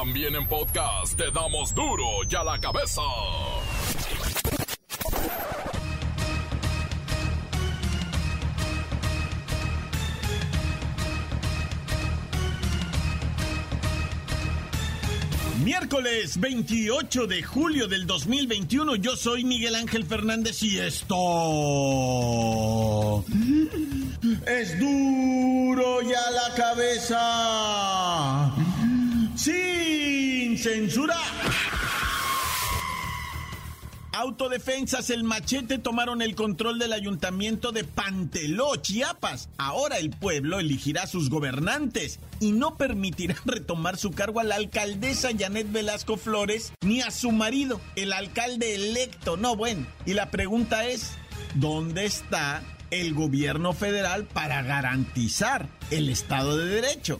También 0.00 0.34
en 0.34 0.46
podcast 0.46 1.14
te 1.14 1.30
damos 1.30 1.74
duro 1.74 2.06
y 2.26 2.34
a 2.34 2.42
la 2.42 2.58
cabeza. 2.58 3.02
Miércoles 15.62 16.40
28 16.40 17.26
de 17.26 17.42
julio 17.42 17.86
del 17.86 18.06
2021, 18.06 18.96
yo 18.96 19.16
soy 19.16 19.44
Miguel 19.44 19.74
Ángel 19.74 20.06
Fernández 20.06 20.62
y 20.62 20.78
esto 20.78 21.12
es 24.46 24.78
duro 24.78 26.00
y 26.00 26.14
a 26.14 26.30
la 26.30 26.54
cabeza, 26.56 27.20
sin 29.36 29.69
censura. 30.60 31.16
Autodefensas 34.12 35.08
El 35.08 35.24
Machete 35.24 35.78
tomaron 35.78 36.20
el 36.20 36.34
control 36.34 36.78
del 36.78 36.92
ayuntamiento 36.92 37.72
de 37.72 37.84
Panteló, 37.84 38.76
Chiapas. 38.76 39.48
Ahora 39.56 39.96
el 39.96 40.10
pueblo 40.10 40.60
elegirá 40.60 41.04
a 41.04 41.06
sus 41.06 41.30
gobernantes 41.30 42.20
y 42.40 42.52
no 42.52 42.76
permitirán 42.76 43.38
retomar 43.46 43.96
su 43.96 44.10
cargo 44.10 44.40
a 44.40 44.44
la 44.44 44.56
alcaldesa 44.56 45.30
Janet 45.38 45.72
Velasco 45.72 46.18
Flores 46.18 46.72
ni 46.82 47.00
a 47.00 47.10
su 47.10 47.32
marido, 47.32 47.80
el 47.96 48.12
alcalde 48.12 48.74
electo. 48.74 49.38
No, 49.38 49.56
bueno. 49.56 49.86
Y 50.04 50.12
la 50.12 50.30
pregunta 50.30 50.84
es, 50.84 51.12
¿dónde 51.54 52.04
está 52.04 52.62
el 52.90 53.14
gobierno 53.14 53.72
federal 53.72 54.26
para 54.26 54.60
garantizar 54.62 55.68
el 55.90 56.10
Estado 56.10 56.58
de 56.58 56.66
Derecho? 56.66 57.18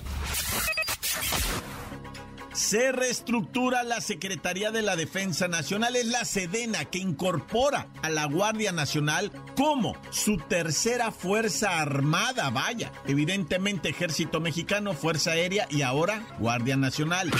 Se 2.60 2.92
reestructura 2.92 3.82
la 3.84 4.02
Secretaría 4.02 4.70
de 4.70 4.82
la 4.82 4.94
Defensa 4.94 5.48
Nacional, 5.48 5.96
es 5.96 6.04
la 6.04 6.26
Sedena 6.26 6.84
que 6.84 6.98
incorpora 6.98 7.88
a 8.02 8.10
la 8.10 8.26
Guardia 8.26 8.70
Nacional 8.70 9.32
como 9.56 9.96
su 10.10 10.36
tercera 10.36 11.10
fuerza 11.10 11.80
armada, 11.80 12.50
vaya, 12.50 12.92
evidentemente 13.06 13.88
Ejército 13.88 14.40
Mexicano, 14.40 14.92
Fuerza 14.92 15.30
Aérea 15.30 15.66
y 15.70 15.80
ahora 15.80 16.22
Guardia 16.38 16.76
Nacional. 16.76 17.30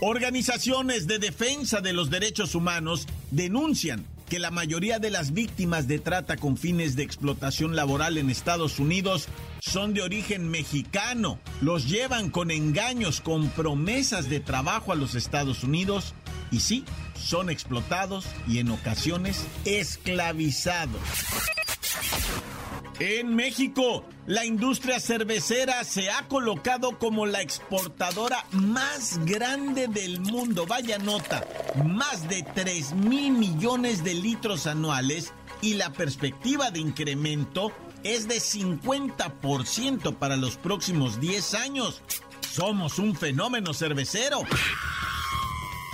Organizaciones 0.00 1.06
de 1.06 1.20
defensa 1.20 1.80
de 1.80 1.92
los 1.92 2.10
derechos 2.10 2.56
humanos 2.56 3.06
denuncian 3.30 4.04
que 4.28 4.40
la 4.40 4.50
mayoría 4.50 4.98
de 4.98 5.10
las 5.10 5.32
víctimas 5.32 5.86
de 5.86 6.00
trata 6.00 6.36
con 6.36 6.56
fines 6.56 6.96
de 6.96 7.04
explotación 7.04 7.76
laboral 7.76 8.18
en 8.18 8.30
Estados 8.30 8.80
Unidos 8.80 9.28
son 9.64 9.94
de 9.94 10.02
origen 10.02 10.50
mexicano. 10.50 11.38
Los 11.60 11.88
llevan 11.88 12.30
con 12.30 12.50
engaños, 12.50 13.20
con 13.20 13.48
promesas 13.48 14.28
de 14.28 14.40
trabajo 14.40 14.92
a 14.92 14.94
los 14.94 15.14
Estados 15.14 15.64
Unidos 15.64 16.14
y 16.50 16.60
sí, 16.60 16.84
son 17.16 17.48
explotados 17.48 18.26
y 18.46 18.58
en 18.58 18.70
ocasiones 18.70 19.44
esclavizados. 19.64 21.00
En 23.00 23.34
México, 23.34 24.04
la 24.26 24.44
industria 24.44 25.00
cervecera 25.00 25.82
se 25.82 26.10
ha 26.10 26.28
colocado 26.28 26.98
como 26.98 27.26
la 27.26 27.40
exportadora 27.40 28.44
más 28.52 29.18
grande 29.24 29.88
del 29.88 30.20
mundo. 30.20 30.66
Vaya 30.66 30.98
nota, 30.98 31.44
más 31.84 32.28
de 32.28 32.44
3 32.54 32.94
mil 32.94 33.32
millones 33.32 34.04
de 34.04 34.14
litros 34.14 34.68
anuales 34.68 35.32
y 35.60 35.74
la 35.74 35.92
perspectiva 35.92 36.70
de 36.70 36.78
incremento 36.78 37.72
es 38.04 38.28
de 38.28 38.36
50% 38.36 40.14
para 40.16 40.36
los 40.36 40.56
próximos 40.56 41.20
10 41.20 41.54
años. 41.54 42.02
Somos 42.52 42.98
un 42.98 43.16
fenómeno 43.16 43.74
cervecero. 43.74 44.42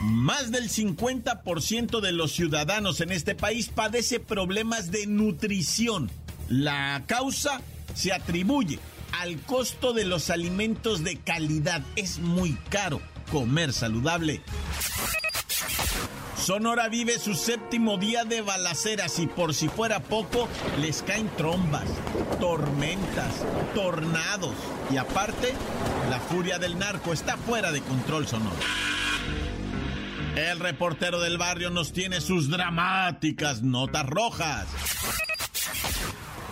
Más 0.02 0.50
del 0.50 0.68
50% 0.68 2.00
de 2.00 2.12
los 2.12 2.32
ciudadanos 2.32 3.00
en 3.00 3.12
este 3.12 3.34
país 3.34 3.68
padece 3.68 4.20
problemas 4.20 4.90
de 4.90 5.06
nutrición 5.06 6.10
la 6.50 7.04
causa 7.06 7.62
se 7.94 8.12
atribuye 8.12 8.80
al 9.20 9.40
costo 9.42 9.92
de 9.92 10.04
los 10.04 10.30
alimentos 10.30 11.04
de 11.04 11.16
calidad. 11.16 11.82
Es 11.96 12.18
muy 12.18 12.54
caro 12.68 13.00
comer 13.30 13.72
saludable. 13.72 14.42
Sonora 16.40 16.88
vive 16.88 17.18
su 17.18 17.34
séptimo 17.34 17.98
día 17.98 18.24
de 18.24 18.40
balaceras 18.40 19.18
y 19.18 19.26
por 19.26 19.54
si 19.54 19.68
fuera 19.68 20.00
poco, 20.00 20.48
les 20.80 21.02
caen 21.02 21.28
trombas, 21.36 21.84
tormentas, 22.40 23.44
tornados 23.74 24.54
y 24.90 24.96
aparte, 24.96 25.52
la 26.08 26.18
furia 26.18 26.58
del 26.58 26.78
narco 26.78 27.12
está 27.12 27.36
fuera 27.36 27.70
de 27.72 27.82
control 27.82 28.26
sonoro. 28.26 28.56
El 30.34 30.60
reportero 30.60 31.20
del 31.20 31.36
barrio 31.36 31.68
nos 31.68 31.92
tiene 31.92 32.22
sus 32.22 32.48
dramáticas 32.48 33.60
notas 33.62 34.06
rojas 34.06 34.66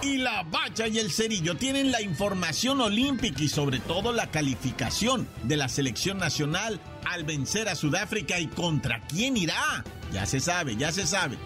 y 0.02 0.18
la 0.18 0.42
Bacha 0.42 0.86
y 0.88 0.98
el 0.98 1.10
Cerillo 1.10 1.56
tienen 1.56 1.90
la 1.90 2.00
información 2.02 2.80
olímpica 2.80 3.42
y 3.42 3.48
sobre 3.48 3.80
todo 3.80 4.12
la 4.12 4.30
calificación 4.30 5.28
de 5.42 5.56
la 5.56 5.68
selección 5.68 6.18
nacional 6.18 6.80
al 7.04 7.24
vencer 7.24 7.68
a 7.68 7.74
Sudáfrica 7.74 8.38
y 8.38 8.46
contra 8.46 9.00
quién 9.06 9.36
irá. 9.36 9.84
Ya 10.12 10.26
se 10.26 10.40
sabe, 10.40 10.76
ya 10.76 10.92
se 10.92 11.06
sabe. 11.06 11.38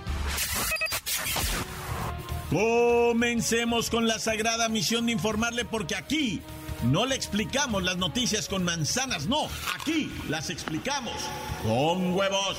Comencemos 2.50 3.88
con 3.88 4.06
la 4.06 4.18
sagrada 4.18 4.68
misión 4.68 5.06
de 5.06 5.12
informarle 5.12 5.64
porque 5.64 5.96
aquí 5.96 6.42
no 6.82 7.06
le 7.06 7.14
explicamos 7.14 7.82
las 7.82 7.96
noticias 7.96 8.48
con 8.48 8.64
manzanas, 8.64 9.26
no, 9.26 9.48
aquí 9.74 10.12
las 10.28 10.50
explicamos 10.50 11.14
con 11.62 12.14
huevos. 12.14 12.58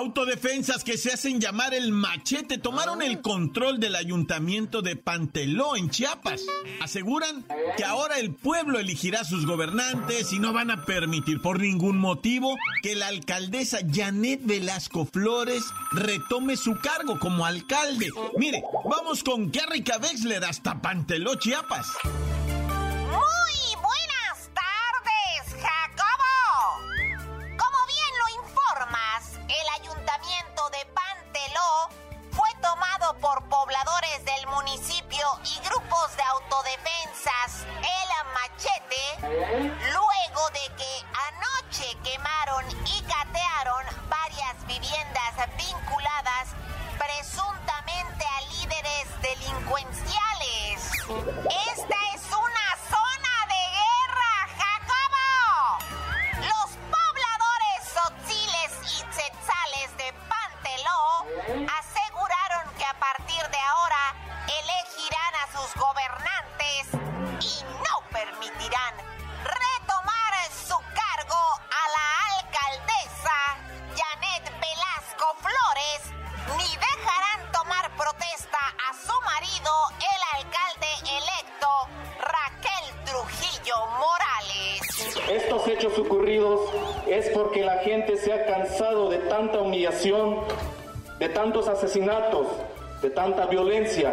Autodefensas 0.00 0.82
que 0.82 0.96
se 0.96 1.12
hacen 1.12 1.42
llamar 1.42 1.74
el 1.74 1.92
machete 1.92 2.56
tomaron 2.56 3.02
el 3.02 3.20
control 3.20 3.78
del 3.78 3.94
ayuntamiento 3.94 4.80
de 4.80 4.96
Panteló 4.96 5.76
en 5.76 5.90
Chiapas. 5.90 6.40
Aseguran 6.80 7.44
que 7.76 7.84
ahora 7.84 8.18
el 8.18 8.34
pueblo 8.34 8.78
elegirá 8.78 9.24
sus 9.24 9.44
gobernantes 9.44 10.32
y 10.32 10.38
no 10.38 10.54
van 10.54 10.70
a 10.70 10.86
permitir 10.86 11.42
por 11.42 11.60
ningún 11.60 11.98
motivo 11.98 12.56
que 12.82 12.96
la 12.96 13.08
alcaldesa 13.08 13.80
Janet 13.92 14.40
Velasco 14.42 15.04
Flores 15.04 15.64
retome 15.92 16.56
su 16.56 16.78
cargo 16.78 17.18
como 17.18 17.44
alcalde. 17.44 18.08
Mire, 18.38 18.64
vamos 18.88 19.22
con 19.22 19.52
Garrica 19.52 19.98
Wexler 19.98 20.42
hasta 20.46 20.80
Panteló, 20.80 21.34
Chiapas. 21.34 21.88
por 22.02 23.49
Machete, 39.50 39.89
porque 87.40 87.62
la 87.62 87.78
gente 87.78 88.18
se 88.18 88.34
ha 88.34 88.44
cansado 88.44 89.08
de 89.08 89.16
tanta 89.16 89.60
humillación, 89.60 90.40
de 91.18 91.28
tantos 91.30 91.68
asesinatos, 91.68 92.46
de 93.00 93.08
tanta 93.08 93.46
violencia. 93.46 94.12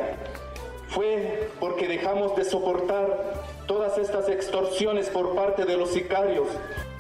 Fue 0.87 1.49
porque 1.59 1.89
dejamos 1.89 2.37
de 2.37 2.45
soportar 2.45 3.33
todas 3.65 3.97
estas 3.97 4.29
extorsiones 4.29 5.09
por 5.09 5.35
parte 5.35 5.65
de 5.65 5.75
los 5.75 5.89
sicarios, 5.89 6.47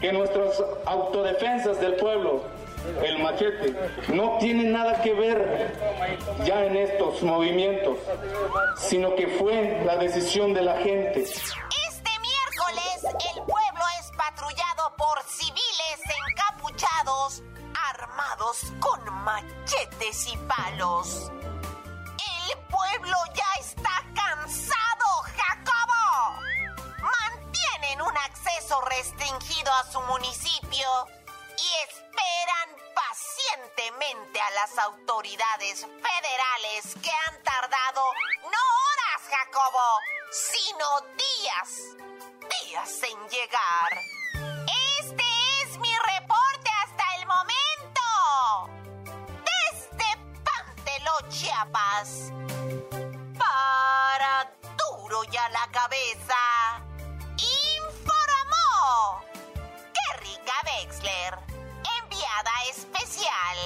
que 0.01 0.11
nuestras 0.11 0.61
autodefensas 0.85 1.79
del 1.79 1.95
pueblo, 1.95 2.41
el 3.05 3.19
machete, 3.19 3.73
no 4.13 4.37
tienen 4.39 4.73
nada 4.73 5.01
que 5.01 5.13
ver 5.13 5.71
ya 6.43 6.65
en 6.65 6.75
estos 6.75 7.23
movimientos, 7.23 7.99
sino 8.75 9.15
que 9.15 9.27
fue 9.27 9.81
la 9.85 9.95
decisión 9.95 10.53
de 10.53 10.61
la 10.61 10.75
gente. 10.79 11.21
Este 11.21 12.11
miércoles 12.19 13.15
el 13.33 13.43
con 18.79 19.23
machetes 19.23 20.27
y 20.27 20.37
palos. 20.37 21.31
El 22.49 22.57
pueblo 22.69 23.15
ya 23.33 23.61
está 23.61 24.03
cansado, 24.13 25.05
Jacobo. 25.37 26.41
Mantienen 27.01 28.01
un 28.01 28.17
acceso 28.17 28.81
restringido 28.81 29.71
a 29.73 29.91
su 29.91 30.01
municipio 30.01 30.87
y 31.57 31.89
esperan 31.89 32.69
pacientemente 32.93 34.41
a 34.41 34.51
las 34.51 34.77
autoridades 34.77 35.81
federales 35.81 36.95
que 37.01 37.11
han 37.11 37.43
tardado 37.43 38.01
no 38.43 38.63
horas, 38.83 39.21
Jacobo, 39.29 39.99
sino 40.31 41.01
días, 41.17 41.69
días 42.65 43.03
en 43.03 43.29
llegar. 43.29 43.91
Este 44.99 45.26
Chiapas. 51.29 52.31
Para 53.37 54.51
duro 54.77 55.23
ya 55.31 55.49
la 55.49 55.67
cabeza. 55.71 56.35
Informó. 57.77 59.23
¡Qué 59.93 60.19
rica 60.21 60.53
Wexler! 60.65 61.33
Enviada 62.01 62.51
especial. 62.69 63.57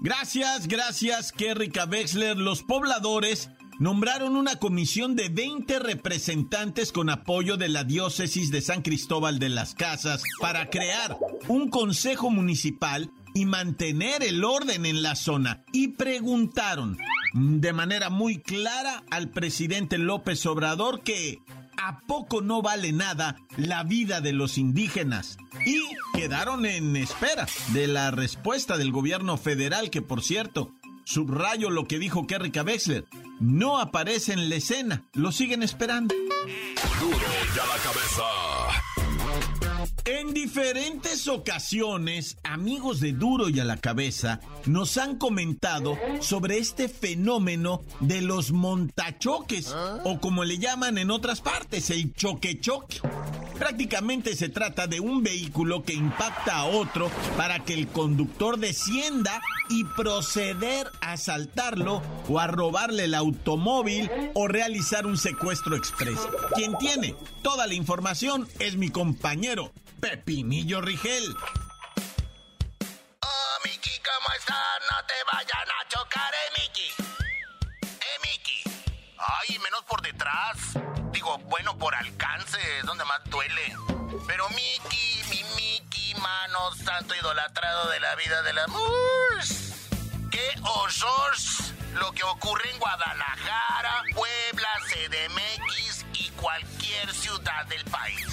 Gracias, 0.00 0.68
gracias, 0.68 1.32
Kerrika 1.32 1.84
Wexler. 1.84 2.36
Los 2.36 2.62
pobladores 2.62 3.50
nombraron 3.78 4.36
una 4.36 4.56
comisión 4.56 5.16
de 5.16 5.28
20 5.28 5.78
representantes 5.78 6.92
con 6.92 7.10
apoyo 7.10 7.56
de 7.56 7.68
la 7.68 7.84
diócesis 7.84 8.50
de 8.50 8.62
San 8.62 8.82
Cristóbal 8.82 9.38
de 9.38 9.50
las 9.50 9.74
Casas 9.74 10.22
para 10.40 10.70
crear 10.70 11.18
un 11.48 11.68
consejo 11.68 12.30
municipal 12.30 13.10
y 13.36 13.44
mantener 13.44 14.22
el 14.22 14.44
orden 14.44 14.86
en 14.86 15.02
la 15.02 15.14
zona. 15.14 15.62
Y 15.70 15.88
preguntaron 15.88 16.96
de 17.34 17.74
manera 17.74 18.08
muy 18.08 18.40
clara 18.40 19.04
al 19.10 19.28
presidente 19.28 19.98
López 19.98 20.46
Obrador 20.46 21.02
que 21.02 21.40
¿a 21.76 22.00
poco 22.06 22.40
no 22.40 22.62
vale 22.62 22.92
nada 22.92 23.36
la 23.58 23.82
vida 23.82 24.22
de 24.22 24.32
los 24.32 24.56
indígenas? 24.56 25.36
Y 25.66 25.82
quedaron 26.14 26.64
en 26.64 26.96
espera 26.96 27.46
de 27.74 27.86
la 27.88 28.10
respuesta 28.10 28.78
del 28.78 28.90
gobierno 28.90 29.36
federal, 29.36 29.90
que 29.90 30.00
por 30.00 30.22
cierto, 30.22 30.72
subrayo 31.04 31.68
lo 31.68 31.86
que 31.86 31.98
dijo 31.98 32.26
Kerry 32.26 32.50
Wexler, 32.58 33.04
no 33.38 33.78
aparece 33.78 34.32
en 34.32 34.48
la 34.48 34.54
escena, 34.54 35.04
lo 35.12 35.30
siguen 35.30 35.62
esperando. 35.62 36.14
Duro 37.00 37.18
ya 37.54 37.66
la 37.66 37.82
cabeza. 37.82 38.55
En 40.56 40.62
diferentes 40.62 41.28
ocasiones, 41.28 42.38
amigos 42.42 43.00
de 43.00 43.12
Duro 43.12 43.50
y 43.50 43.60
a 43.60 43.64
la 43.64 43.76
cabeza 43.76 44.40
nos 44.64 44.96
han 44.96 45.16
comentado 45.16 45.98
sobre 46.20 46.56
este 46.56 46.88
fenómeno 46.88 47.82
de 48.00 48.22
los 48.22 48.52
montachoques, 48.52 49.74
o 50.04 50.18
como 50.18 50.44
le 50.44 50.56
llaman 50.56 50.96
en 50.96 51.10
otras 51.10 51.42
partes, 51.42 51.90
el 51.90 52.14
choque-choque. 52.14 53.02
Prácticamente 53.58 54.34
se 54.34 54.48
trata 54.48 54.86
de 54.86 54.98
un 54.98 55.22
vehículo 55.22 55.82
que 55.82 55.92
impacta 55.92 56.56
a 56.56 56.64
otro 56.64 57.10
para 57.36 57.62
que 57.62 57.74
el 57.74 57.88
conductor 57.88 58.58
descienda 58.58 59.42
y 59.68 59.84
proceder 59.84 60.90
a 61.02 61.12
asaltarlo 61.12 62.00
o 62.30 62.38
a 62.38 62.46
robarle 62.46 63.04
el 63.04 63.14
automóvil 63.14 64.10
o 64.32 64.48
realizar 64.48 65.06
un 65.06 65.18
secuestro 65.18 65.76
express. 65.76 66.18
Quien 66.54 66.78
tiene 66.78 67.14
toda 67.42 67.66
la 67.66 67.74
información 67.74 68.48
es 68.58 68.76
mi 68.76 68.88
compañero 68.88 69.70
Pepinillo 70.00 70.80
Rigel. 70.80 71.34
Oh, 73.20 73.58
Miki, 73.64 74.00
¿cómo 74.00 74.28
estás? 74.38 74.56
No 74.90 75.06
te 75.06 75.14
vayan 75.32 75.68
a 75.70 75.88
chocar, 75.88 76.32
eh, 76.34 76.60
Miki. 76.60 76.88
Eh, 77.82 78.18
Miki. 78.22 78.62
Ay, 79.18 79.58
menos 79.58 79.82
por 79.84 80.02
detrás. 80.02 80.56
Digo, 81.12 81.38
bueno, 81.38 81.76
por 81.78 81.94
alcance, 81.94 82.58
es 82.78 82.84
donde 82.84 83.04
más 83.04 83.20
duele. 83.24 83.76
Pero 84.26 84.48
Miki, 84.50 85.22
mi 85.30 85.42
Miki, 85.56 86.14
mano 86.16 86.72
santo 86.74 87.14
idolatrado 87.14 87.88
de 87.90 88.00
la 88.00 88.14
vida 88.16 88.42
del 88.42 88.58
amor. 88.58 89.40
¡Qué 90.30 90.50
horror! 90.62 91.34
Lo 91.94 92.12
que 92.12 92.22
ocurre 92.24 92.70
en 92.70 92.78
Guadalajara, 92.78 94.02
Puebla, 94.14 94.68
CDMX 94.88 95.95
cualquier 96.36 97.12
ciudad 97.12 97.66
del 97.66 97.84
país. 97.84 98.26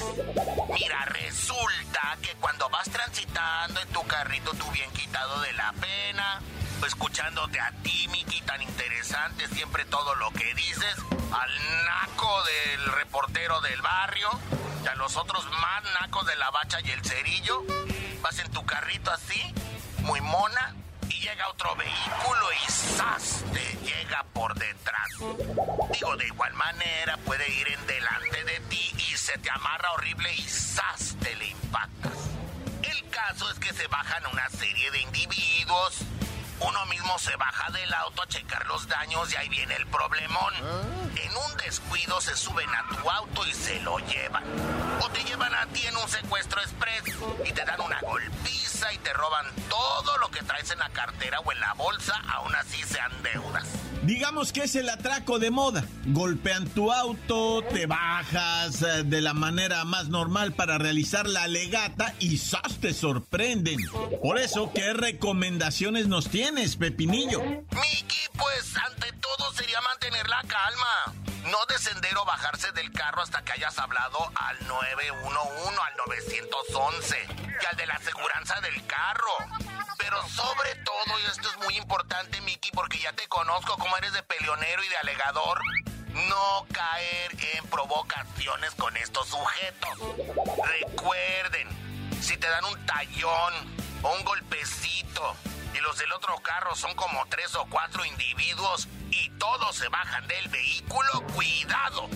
Mira, 0.74 1.06
resulta 1.06 2.18
que 2.22 2.34
cuando 2.36 2.70
vas 2.70 2.90
transitando 2.90 3.80
en 3.82 3.88
tu 3.90 4.04
carrito, 4.04 4.52
tú 4.52 4.70
bien 4.72 4.92
quitado 4.92 5.42
de 5.42 5.54
la 5.54 5.74
pena, 5.74 6.42
escuchándote 6.86 7.60
a 7.60 7.72
ti, 7.84 8.08
Miki, 8.10 8.42
tan 8.42 8.62
interesante 8.62 9.48
siempre 9.50 9.86
todo 9.86 10.16
lo 10.16 10.32
que 10.32 10.54
dices, 10.54 10.96
al 11.32 11.86
naco 11.86 12.44
del 12.44 12.92
reportero 12.94 13.62
del 13.62 13.82
barrio, 13.82 14.30
y 14.84 14.88
a 14.88 14.96
los 14.96 15.16
otros 15.16 15.46
más 15.46 15.84
nacos 16.02 16.26
de 16.26 16.36
la 16.36 16.52
bacha 16.52 16.80
y 16.82 16.92
el 16.92 17.04
cerillo, 17.04 17.64
vas 18.22 18.38
en 18.40 18.52
tu 18.52 18.66
carrito 18.66 19.12
así, 19.12 19.42
muy 20.00 20.20
mona, 20.22 20.76
llega 21.24 21.48
otro 21.48 21.74
vehículo 21.78 22.48
y 22.52 22.72
¡zas! 22.72 23.46
te 23.54 23.78
llega 23.86 24.26
por 24.34 24.54
detrás. 24.56 25.08
Digo, 25.94 26.18
de 26.18 26.28
igual 26.28 26.54
manera 26.54 27.16
puede 27.18 27.50
ir 27.50 27.70
en 27.70 27.88
delante 27.88 28.44
de 28.44 28.60
ti 28.70 28.92
y 28.98 29.16
se 29.16 29.38
te 29.38 29.50
amarra 29.50 29.94
horrible 29.94 30.34
y 30.34 30.42
¡zas! 30.42 31.16
te 31.22 31.34
le 31.38 31.48
impactas. 31.48 32.12
El 32.82 33.10
caso 33.10 33.50
es 33.52 33.60
que 33.60 33.74
se 33.74 33.88
bajan 33.88 34.26
una 34.34 34.50
serie 34.50 34.92
de 34.92 35.00
individuos. 35.00 36.00
Uno 36.60 36.86
mismo 36.86 37.18
se 37.20 37.36
baja 37.36 37.72
del 37.72 37.94
auto 37.94 38.22
a 38.22 38.28
checar 38.28 38.66
los 38.68 38.88
daños 38.88 39.32
y 39.34 39.36
ahí 39.36 39.50
viene 39.50 39.76
el 39.76 39.86
problemón. 39.88 40.54
En 41.16 41.36
un 41.36 41.58
descuido 41.58 42.20
se 42.22 42.36
suben 42.36 42.70
a 42.74 42.88
tu 42.88 43.10
auto 43.10 43.46
y 43.46 43.54
se 43.54 43.80
lo 43.82 43.98
llevan. 44.00 44.44
O 45.02 45.10
te 45.10 45.24
llevan 45.24 45.54
a 45.54 45.66
ti 45.68 45.86
en 45.86 45.98
un 45.98 46.08
secuestro 46.08 46.62
express 46.62 47.04
y 47.46 47.52
te 47.52 47.66
dan 47.66 47.82
una 47.82 48.00
golpiza 48.02 48.94
y 48.94 48.98
te 49.00 49.14
roban 49.14 49.46
todo 49.70 50.18
lo 50.18 50.30
que 50.30 50.44
traes 50.44 50.72
en 50.72 50.80
la 50.80 50.90
cartera 50.90 51.40
o 51.40 51.52
en 51.52 51.60
la 51.60 51.74
bolsa, 51.74 52.22
aún 52.28 52.56
así 52.56 52.82
sean 52.84 53.12
deudas. 53.24 53.83
Digamos 54.04 54.52
que 54.52 54.64
es 54.64 54.76
el 54.76 54.90
atraco 54.90 55.40
de 55.40 55.50
moda. 55.50 55.86
Golpean 56.08 56.68
tu 56.68 56.92
auto, 56.92 57.62
te 57.74 57.86
bajas 57.86 58.82
eh, 58.82 59.04
de 59.06 59.22
la 59.22 59.34
manera 59.34 59.86
más 59.86 60.10
normal 60.10 60.54
para 60.54 60.78
realizar 60.78 61.26
la 61.26 61.48
legata 61.48 62.14
y 62.20 62.38
¡zas! 62.38 62.80
te 62.82 62.94
sorprenden. 62.94 63.80
Por 64.22 64.40
eso, 64.40 64.72
¿qué 64.76 64.94
recomendaciones 64.94 66.08
nos 66.08 66.30
tienes, 66.30 66.76
Pepinillo? 66.76 67.42
Miki, 67.42 68.28
pues 68.38 68.76
ante 68.76 69.14
todo 69.14 69.54
sería 69.54 69.80
mantener 69.80 70.28
la 70.28 70.42
calma. 70.42 71.24
No 71.50 71.60
descender 71.70 72.18
o 72.18 72.26
bajarse 72.26 72.74
del 72.74 72.92
carro 72.92 73.22
hasta 73.22 73.42
que 73.44 73.54
hayas 73.54 73.78
hablado 73.80 74.20
al 74.36 74.68
911, 74.68 75.80
al 75.82 75.98
911 76.08 77.18
y 77.62 77.66
al 77.66 77.78
de 77.78 77.86
la 77.86 77.94
aseguranza 77.96 78.60
del 78.60 78.86
carro. 78.86 79.83
Sobre 80.30 80.76
todo, 80.84 81.20
y 81.20 81.26
esto 81.26 81.50
es 81.50 81.58
muy 81.66 81.78
importante, 81.78 82.40
Miki, 82.42 82.72
porque 82.72 83.00
ya 83.00 83.14
te 83.14 83.28
conozco 83.28 83.78
como 83.78 83.96
eres 83.98 84.14
de 84.14 84.24
peleonero 84.24 84.84
y 84.84 84.90
de 84.90 84.98
alegador, 84.98 85.60
no 86.14 86.66
caer 86.72 87.32
en 87.56 87.68
provocaciones 87.68 88.72
con 88.76 88.96
estos 88.98 89.28
sujetos. 89.28 89.98
Recuerden, 90.80 91.68
si 92.22 92.38
te 92.38 92.48
dan 92.48 92.66
un 92.66 92.86
tallón 92.86 93.54
o 94.02 94.14
un 94.14 94.24
golpecito 94.24 95.36
y 95.74 95.80
los 95.80 95.98
del 95.98 96.12
otro 96.14 96.38
carro 96.40 96.76
son 96.76 96.94
como 96.96 97.26
tres 97.28 97.56
o 97.56 97.66
cuatro 97.70 98.06
individuos 98.06 98.88
y 99.12 99.30
todos 99.32 99.76
se 99.76 99.88
bajan 99.90 100.28
del 100.28 100.48
vehículo, 100.50 101.26
cuidado. 101.34 102.10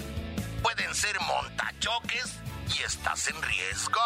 Pueden 0.62 0.94
ser 0.96 1.20
montachoques 1.22 2.40
y 2.76 2.84
estás 2.84 3.28
en 3.28 3.42
riesgo. 3.42 4.02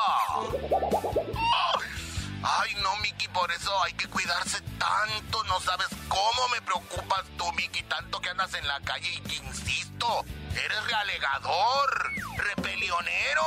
¡Ay! 1.75 2.00
Ay, 2.43 2.73
no, 2.75 2.95
Miki, 2.97 3.27
por 3.27 3.51
eso 3.51 3.83
hay 3.83 3.93
que 3.93 4.07
cuidarse 4.07 4.61
tanto. 4.79 5.43
No 5.45 5.59
sabes 5.59 5.87
cómo 6.07 6.47
me 6.49 6.61
preocupas 6.61 7.23
tú, 7.37 7.51
Miki, 7.53 7.83
tanto 7.83 8.19
que 8.19 8.29
andas 8.29 8.53
en 8.55 8.67
la 8.67 8.79
calle 8.81 9.09
y 9.09 9.19
que 9.21 9.35
insisto, 9.35 10.25
eres 10.55 10.83
realegador, 10.85 12.11
repelionero. 12.37 13.43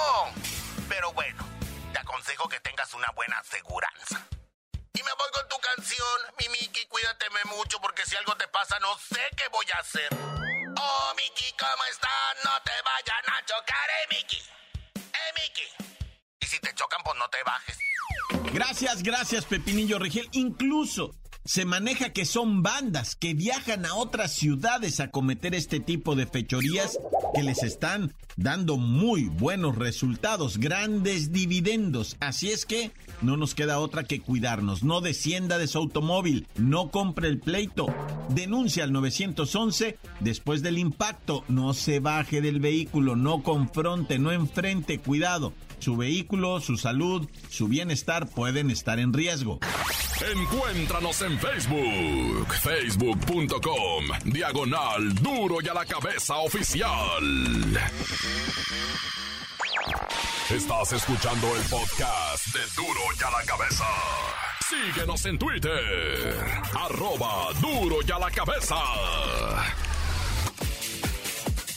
Pero 0.88 1.12
bueno, 1.12 1.44
te 1.92 1.98
aconsejo 1.98 2.48
que 2.48 2.60
tengas 2.60 2.94
una 2.94 3.10
buena 3.10 3.38
aseguranza. 3.38 4.26
Y 4.92 5.02
me 5.02 5.12
voy 5.18 5.28
con 5.32 5.48
tu 5.48 5.58
canción, 5.58 6.20
mi 6.38 6.48
Miki, 6.50 6.86
cuídateme 6.86 7.40
mucho 7.56 7.80
porque 7.80 8.06
si 8.06 8.14
algo 8.14 8.36
te 8.36 8.46
pasa 8.48 8.78
no 8.78 8.96
sé 8.98 9.20
qué 9.36 9.48
voy 9.48 9.66
a 9.74 9.80
hacer. 9.80 10.08
Oh, 10.76 11.12
Miki, 11.16 11.52
¿cómo 11.58 11.84
estás? 11.90 12.44
No 12.44 12.50
te 12.62 12.72
vayan 12.84 13.13
Gracias, 18.54 19.02
gracias, 19.02 19.46
Pepinillo 19.46 19.98
Rigel. 19.98 20.28
Incluso 20.30 21.10
se 21.44 21.64
maneja 21.64 22.10
que 22.10 22.24
son 22.24 22.62
bandas 22.62 23.16
que 23.16 23.34
viajan 23.34 23.84
a 23.84 23.96
otras 23.96 24.32
ciudades 24.32 25.00
a 25.00 25.10
cometer 25.10 25.56
este 25.56 25.80
tipo 25.80 26.14
de 26.14 26.26
fechorías 26.26 27.00
que 27.34 27.42
les 27.42 27.64
están 27.64 28.14
dando 28.36 28.76
muy 28.76 29.24
buenos 29.24 29.74
resultados, 29.74 30.58
grandes 30.58 31.32
dividendos. 31.32 32.16
Así 32.20 32.52
es 32.52 32.64
que 32.64 32.92
no 33.22 33.36
nos 33.36 33.56
queda 33.56 33.80
otra 33.80 34.04
que 34.04 34.20
cuidarnos. 34.20 34.84
No 34.84 35.00
descienda 35.00 35.58
de 35.58 35.66
su 35.66 35.78
automóvil, 35.78 36.46
no 36.56 36.92
compre 36.92 37.26
el 37.26 37.40
pleito. 37.40 37.86
Denuncia 38.28 38.84
al 38.84 38.92
911 38.92 39.98
después 40.20 40.62
del 40.62 40.78
impacto. 40.78 41.42
No 41.48 41.74
se 41.74 41.98
baje 41.98 42.40
del 42.40 42.60
vehículo, 42.60 43.16
no 43.16 43.42
confronte, 43.42 44.20
no 44.20 44.30
enfrente, 44.30 45.00
cuidado. 45.00 45.52
Su 45.84 45.98
vehículo, 45.98 46.62
su 46.62 46.78
salud, 46.78 47.28
su 47.50 47.68
bienestar 47.68 48.26
pueden 48.26 48.70
estar 48.70 48.98
en 48.98 49.12
riesgo. 49.12 49.58
Encuéntranos 50.32 51.20
en 51.20 51.38
Facebook, 51.38 52.54
facebook.com, 52.54 54.04
diagonal 54.24 55.14
duro 55.16 55.58
y 55.60 55.68
a 55.68 55.74
la 55.74 55.84
cabeza 55.84 56.36
oficial. 56.36 57.78
Estás 60.48 60.94
escuchando 60.94 61.54
el 61.54 61.62
podcast 61.68 62.46
de 62.54 62.60
duro 62.76 63.00
y 63.20 63.22
a 63.22 63.30
la 63.30 63.44
cabeza. 63.44 63.84
Síguenos 64.66 65.26
en 65.26 65.38
Twitter, 65.38 66.34
arroba 66.80 67.52
duro 67.60 67.96
y 68.08 68.10
a 68.10 68.18
la 68.18 68.30
cabeza. 68.30 68.76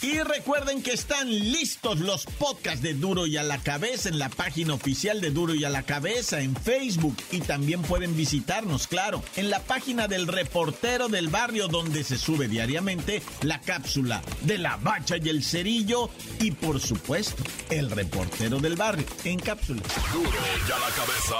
Y 0.07 0.21
recuerden 0.21 0.81
que 0.81 0.93
están 0.93 1.27
listos 1.29 1.99
los 1.99 2.25
podcasts 2.25 2.81
de 2.81 2.93
Duro 2.93 3.27
y 3.27 3.35
a 3.35 3.43
la 3.43 3.57
Cabeza 3.57 4.07
en 4.07 4.19
la 4.19 4.29
página 4.29 4.73
oficial 4.73 5.19
de 5.19 5.31
Duro 5.31 5.53
y 5.53 5.65
a 5.65 5.69
la 5.69 5.83
Cabeza 5.83 6.39
en 6.39 6.55
Facebook. 6.55 7.17
Y 7.29 7.41
también 7.41 7.81
pueden 7.81 8.15
visitarnos, 8.15 8.87
claro, 8.87 9.21
en 9.35 9.49
la 9.49 9.59
página 9.59 10.07
del 10.07 10.27
reportero 10.27 11.09
del 11.09 11.27
barrio 11.27 11.67
donde 11.67 12.05
se 12.05 12.17
sube 12.17 12.47
diariamente 12.47 13.21
la 13.41 13.59
cápsula 13.59 14.21
de 14.43 14.57
la 14.57 14.77
bacha 14.77 15.17
y 15.17 15.27
el 15.27 15.43
cerillo. 15.43 16.09
Y 16.39 16.51
por 16.51 16.79
supuesto, 16.79 17.43
el 17.69 17.91
reportero 17.91 18.59
del 18.59 18.77
barrio 18.77 19.05
en 19.25 19.39
cápsula. 19.39 19.81
Duro 20.13 20.29
y 20.31 20.71
a 20.71 20.79
la 20.79 20.89
cabeza. 20.95 21.35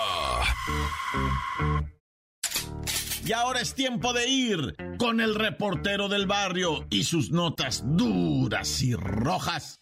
Y 3.28 3.34
ahora 3.34 3.60
es 3.60 3.76
tiempo 3.76 4.14
de 4.14 4.26
ir 4.26 4.78
con 4.98 5.20
el 5.20 5.36
reportero 5.36 6.08
del 6.08 6.28
barrio 6.28 6.88
y 6.90 7.04
sus 7.04 7.30
notas 7.30 7.84
duras 7.84 8.82
y 8.82 8.96
rojas. 8.96 9.80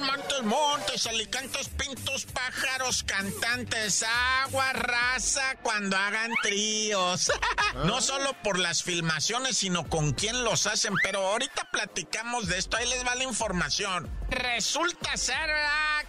Montes, 0.00 0.42
montes, 0.42 1.06
alicantos, 1.06 1.68
pintos, 1.68 2.26
pájaros, 2.26 3.04
cantantes, 3.04 4.04
agua, 4.42 4.72
raza, 4.72 5.56
cuando 5.62 5.96
hagan 5.96 6.32
tríos. 6.42 7.30
no 7.86 8.00
solo 8.00 8.36
por 8.42 8.58
las 8.58 8.82
filmaciones, 8.82 9.58
sino 9.58 9.88
con 9.88 10.14
quién 10.14 10.42
los 10.42 10.66
hacen. 10.66 10.94
Pero 11.04 11.20
ahorita 11.28 11.68
platicamos 11.70 12.48
de 12.48 12.58
esto, 12.58 12.76
ahí 12.76 12.88
les 12.88 13.06
va 13.06 13.14
la 13.14 13.24
información. 13.24 14.10
Resulta 14.30 15.16
ser. 15.16 15.48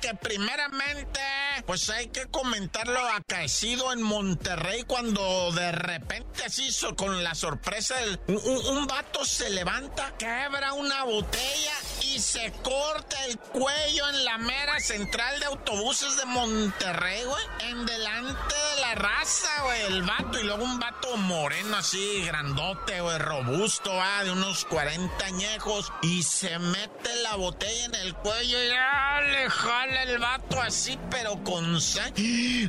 Que 0.01 0.13
primeramente, 0.15 1.19
pues 1.65 1.89
hay 1.89 2.07
que 2.07 2.25
comentar 2.27 2.87
lo 2.87 2.99
acaecido 3.09 3.91
en 3.91 4.01
Monterrey 4.01 4.83
cuando 4.83 5.51
de 5.51 5.71
repente 5.73 6.45
así 6.45 6.67
hizo 6.67 6.95
con 6.95 7.21
la 7.23 7.35
sorpresa, 7.35 8.01
el- 8.01 8.19
un, 8.27 8.37
un- 8.77 8.87
vato 8.87 9.25
se 9.25 9.49
levanta, 9.49 10.13
quebra 10.17 10.73
una 10.73 11.03
botella 11.03 11.73
y 12.01 12.19
se 12.19 12.51
corta 12.63 13.25
el 13.25 13.37
cuello 13.37 14.07
en 14.09 14.23
la 14.25 14.37
mera 14.37 14.79
central 14.79 15.39
de 15.41 15.45
autobuses 15.47 16.15
de 16.15 16.25
Monterrey, 16.25 17.23
güey. 17.25 17.43
En 17.69 17.85
delante 17.85 18.55
de 18.75 18.81
la 18.81 18.95
raza, 18.95 19.49
güey, 19.63 19.81
el 19.81 20.03
vato. 20.03 20.39
Y 20.39 20.43
luego 20.43 20.63
un 20.63 20.79
vato 20.79 21.17
moreno 21.17 21.75
así, 21.77 22.23
grandote, 22.25 23.01
güey, 23.01 23.17
robusto, 23.19 23.91
ah, 24.01 24.23
de 24.23 24.31
unos 24.31 24.65
40 24.65 25.25
añejos. 25.25 25.91
Y 26.01 26.23
se 26.23 26.57
mete 26.57 27.15
la 27.21 27.35
botella 27.35 27.85
en 27.85 27.95
el 27.95 28.15
cuello 28.15 28.63
y 28.63 28.69
ya 28.69 29.19
le 29.21 29.49
jala 29.49 29.88
el 29.97 30.19
vato 30.19 30.61
así, 30.61 30.99
pero 31.09 31.43
con. 31.43 31.79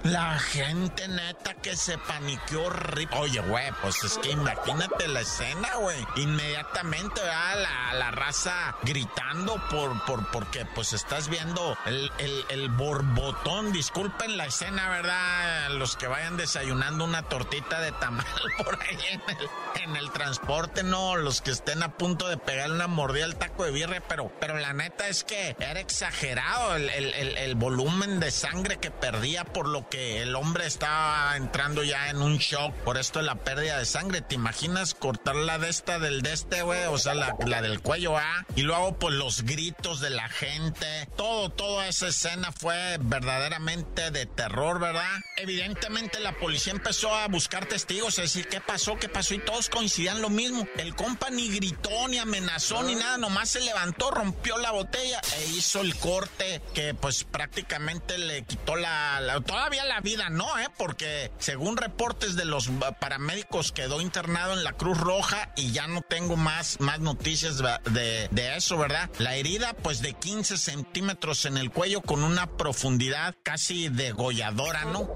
La 0.04 0.38
gente 0.38 1.08
neta 1.08 1.54
que 1.54 1.76
se 1.76 1.98
paniqueó 1.98 2.64
horrible. 2.64 3.16
Oye, 3.18 3.40
güey, 3.40 3.70
pues 3.82 4.02
es 4.04 4.18
que 4.18 4.30
imagínate 4.30 5.08
la 5.08 5.20
escena, 5.20 5.74
güey. 5.76 5.98
Inmediatamente, 6.16 7.20
¿verdad? 7.20 7.62
La, 7.62 7.94
la 7.94 8.10
raza 8.10 8.76
gritando 8.82 9.60
por, 9.70 10.04
por, 10.04 10.26
porque 10.30 10.64
pues 10.74 10.92
estás 10.92 11.28
viendo 11.28 11.76
el, 11.86 12.10
el, 12.18 12.44
el 12.50 12.68
borbotón. 12.68 13.72
Disculpen 13.72 14.36
la 14.36 14.46
escena, 14.46 14.88
¿verdad? 14.88 15.70
Los 15.70 15.96
que 15.96 16.06
vayan 16.06 16.36
desayunando 16.36 17.04
una 17.04 17.22
tortita 17.22 17.80
de 17.80 17.92
tamal 17.92 18.26
por 18.64 18.78
ahí 18.82 18.98
en 19.12 19.22
el, 19.38 19.82
en 19.82 19.96
el 19.96 20.10
transporte, 20.10 20.82
no. 20.82 21.16
Los 21.16 21.40
que 21.40 21.50
estén 21.50 21.82
a 21.82 21.96
punto 21.96 22.28
de 22.28 22.36
pegar 22.36 22.70
una 22.70 22.86
mordida 22.86 23.24
al 23.24 23.36
taco 23.36 23.64
de 23.64 23.70
birria, 23.70 24.02
pero, 24.08 24.32
pero 24.40 24.56
la 24.58 24.72
neta 24.72 25.08
es 25.08 25.24
que 25.24 25.56
era 25.58 25.80
exagerado 25.80 26.76
el- 26.76 27.09
el- 27.14 27.36
el 27.36 27.54
volumen 27.54 28.20
de 28.20 28.30
sangre 28.30 28.78
que 28.78 28.90
perdía 28.90 29.44
por 29.44 29.68
lo 29.68 29.88
que 29.88 30.22
el 30.22 30.34
hombre 30.34 30.66
estaba 30.66 31.36
entrando 31.36 31.82
ya 31.82 32.08
en 32.10 32.22
un 32.22 32.38
shock 32.38 32.72
por 32.84 32.98
esto 32.98 33.18
de 33.20 33.26
la 33.26 33.36
pérdida 33.36 33.78
de 33.78 33.84
sangre. 33.86 34.20
¿Te 34.20 34.34
imaginas 34.34 34.94
cortar 34.94 35.36
la 35.36 35.58
de 35.58 35.68
esta 35.68 35.98
del 35.98 36.22
de 36.22 36.32
este, 36.32 36.62
güey? 36.62 36.84
O 36.86 36.98
sea, 36.98 37.14
la, 37.14 37.36
la 37.46 37.62
del 37.62 37.80
cuello, 37.80 38.16
¿ah? 38.16 38.44
Y 38.56 38.62
luego, 38.62 38.98
pues 38.98 39.14
los 39.14 39.42
gritos 39.42 40.00
de 40.00 40.10
la 40.10 40.28
gente. 40.28 41.08
Todo, 41.16 41.50
toda 41.50 41.88
esa 41.88 42.08
escena 42.08 42.52
fue 42.52 42.98
verdaderamente 43.00 44.10
de 44.10 44.26
terror, 44.26 44.78
¿verdad? 44.80 45.18
Evidentemente 45.36 46.20
la 46.20 46.32
policía 46.32 46.72
empezó 46.72 47.14
a 47.14 47.26
buscar 47.28 47.66
testigos, 47.66 48.18
a 48.18 48.22
decir 48.22 48.48
qué 48.48 48.60
pasó, 48.60 48.96
qué 48.96 49.08
pasó, 49.08 49.34
y 49.34 49.38
todos 49.38 49.68
coincidían 49.68 50.20
lo 50.22 50.28
mismo. 50.30 50.66
El 50.76 50.94
compa 50.94 51.30
ni 51.30 51.48
gritó, 51.50 52.08
ni 52.08 52.18
amenazó, 52.18 52.82
ni 52.82 52.94
nada, 52.94 53.18
nomás 53.18 53.48
se 53.50 53.60
levantó, 53.60 54.10
rompió 54.10 54.58
la 54.58 54.70
botella 54.70 55.20
e 55.38 55.46
hizo 55.50 55.80
el 55.80 55.96
corte 55.96 56.60
que 56.74 56.94
pues 57.00 57.24
prácticamente 57.24 58.18
le 58.18 58.42
quitó 58.42 58.76
la, 58.76 59.40
todavía 59.46 59.84
la 59.84 60.00
vida, 60.00 60.28
¿no? 60.28 60.58
¿Eh? 60.58 60.68
Porque 60.76 61.32
según 61.38 61.76
reportes 61.76 62.36
de 62.36 62.44
los 62.44 62.70
paramédicos 62.98 63.72
quedó 63.72 64.00
internado 64.00 64.54
en 64.54 64.64
la 64.64 64.72
Cruz 64.72 64.98
Roja 64.98 65.52
y 65.56 65.72
ya 65.72 65.86
no 65.86 66.02
tengo 66.02 66.36
más, 66.36 66.80
más 66.80 67.00
noticias 67.00 67.58
de, 67.58 68.28
de 68.30 68.56
eso, 68.56 68.76
¿verdad? 68.78 69.10
La 69.18 69.36
herida 69.36 69.72
pues 69.74 70.02
de 70.02 70.14
15 70.14 70.56
centímetros 70.58 71.44
en 71.44 71.56
el 71.56 71.70
cuello 71.70 72.00
con 72.02 72.22
una 72.22 72.46
profundidad 72.56 73.34
casi 73.42 73.88
degolladora, 73.88 74.84
¿no? 74.84 75.14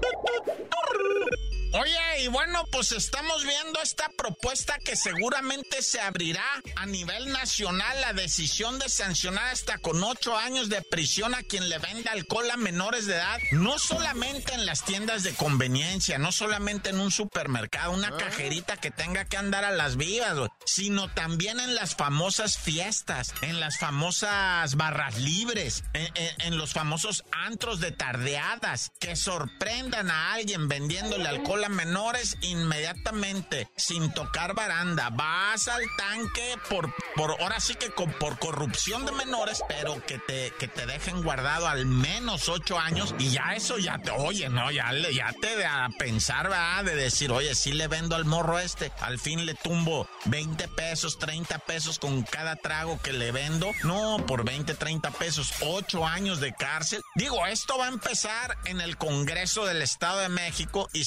Oye, 1.77 2.23
y 2.23 2.27
bueno, 2.29 2.63
pues 2.71 2.93
estamos 2.93 3.43
viendo 3.43 3.81
esta 3.81 4.07
propuesta 4.17 4.77
que 4.79 4.95
seguramente 4.95 5.81
se 5.81 5.99
abrirá 5.99 6.45
a 6.77 6.85
nivel 6.85 7.33
nacional 7.33 7.99
la 7.99 8.13
decisión 8.13 8.79
de 8.79 8.87
sancionar 8.87 9.43
hasta 9.51 9.77
con 9.79 10.01
ocho 10.01 10.37
años 10.37 10.69
de 10.69 10.81
prisión 10.83 11.35
a 11.35 11.43
quien 11.43 11.67
le 11.67 11.77
venda 11.79 12.13
alcohol 12.13 12.49
a 12.49 12.55
menores 12.55 13.07
de 13.07 13.15
edad, 13.15 13.39
no 13.51 13.77
solamente 13.77 14.53
en 14.53 14.65
las 14.65 14.85
tiendas 14.85 15.23
de 15.23 15.33
conveniencia, 15.33 16.17
no 16.17 16.31
solamente 16.31 16.91
en 16.91 16.99
un 17.01 17.11
supermercado, 17.11 17.91
una 17.91 18.15
cajerita 18.15 18.77
que 18.77 18.91
tenga 18.91 19.25
que 19.25 19.35
andar 19.35 19.65
a 19.65 19.71
las 19.71 19.97
vivas, 19.97 20.49
sino 20.65 21.09
también 21.13 21.59
en 21.59 21.75
las 21.75 21.95
famosas 21.95 22.57
fiestas, 22.57 23.33
en 23.41 23.59
las 23.59 23.79
famosas 23.79 24.75
barras 24.75 25.17
libres, 25.17 25.83
en, 25.91 26.05
en- 26.15 26.35
en 26.39 26.57
los 26.57 26.71
famosos 26.71 27.25
antros 27.33 27.81
de 27.81 27.91
tardeadas, 27.91 28.91
que 28.99 29.17
sorprendan 29.17 30.09
a 30.09 30.33
alguien 30.35 30.69
vendiéndole 30.69 31.27
alcohol 31.27 31.64
menores 31.69 32.37
inmediatamente, 32.41 33.69
sin 33.75 34.11
tocar 34.13 34.53
baranda. 34.53 35.09
Vas 35.09 35.67
al 35.67 35.83
tanque 35.97 36.55
por, 36.69 36.93
por 37.15 37.31
ahora 37.41 37.59
sí 37.59 37.75
que 37.75 37.89
por 37.89 38.37
corrupción 38.39 39.05
de 39.05 39.11
menores, 39.13 39.61
pero 39.67 40.03
que 40.05 40.19
te, 40.19 40.51
que 40.59 40.67
te 40.67 40.85
dejen 40.85 41.23
guardado 41.23 41.67
al 41.67 41.85
menos 41.85 42.49
ocho 42.49 42.79
años 42.79 43.15
y 43.19 43.31
ya 43.31 43.55
eso 43.55 43.77
ya 43.77 43.97
te, 43.99 44.11
oye, 44.11 44.49
no, 44.49 44.71
ya, 44.71 44.91
ya 45.11 45.33
te 45.39 45.55
da 45.57 45.85
a 45.85 45.89
pensar, 45.89 46.49
¿verdad? 46.49 46.83
De 46.83 46.95
decir, 46.95 47.31
oye, 47.31 47.55
sí 47.55 47.73
le 47.73 47.87
vendo 47.87 48.15
al 48.15 48.25
morro 48.25 48.59
este, 48.59 48.91
al 49.01 49.19
fin 49.19 49.45
le 49.45 49.53
tumbo 49.55 50.07
20 50.25 50.67
pesos, 50.69 51.19
30 51.19 51.59
pesos 51.59 51.99
con 51.99 52.23
cada 52.23 52.55
trago 52.55 52.99
que 53.01 53.13
le 53.13 53.31
vendo. 53.31 53.71
No, 53.83 54.23
por 54.25 54.43
20, 54.43 54.73
30 54.73 55.11
pesos, 55.11 55.53
ocho 55.61 56.05
años 56.05 56.39
de 56.39 56.53
cárcel. 56.53 57.01
Digo, 57.15 57.45
esto 57.45 57.77
va 57.77 57.85
a 57.85 57.89
empezar 57.89 58.57
en 58.65 58.81
el 58.81 58.97
Congreso 58.97 59.65
del 59.65 59.81
Estado 59.81 60.19
de 60.19 60.29
México 60.29 60.89
y 60.93 61.05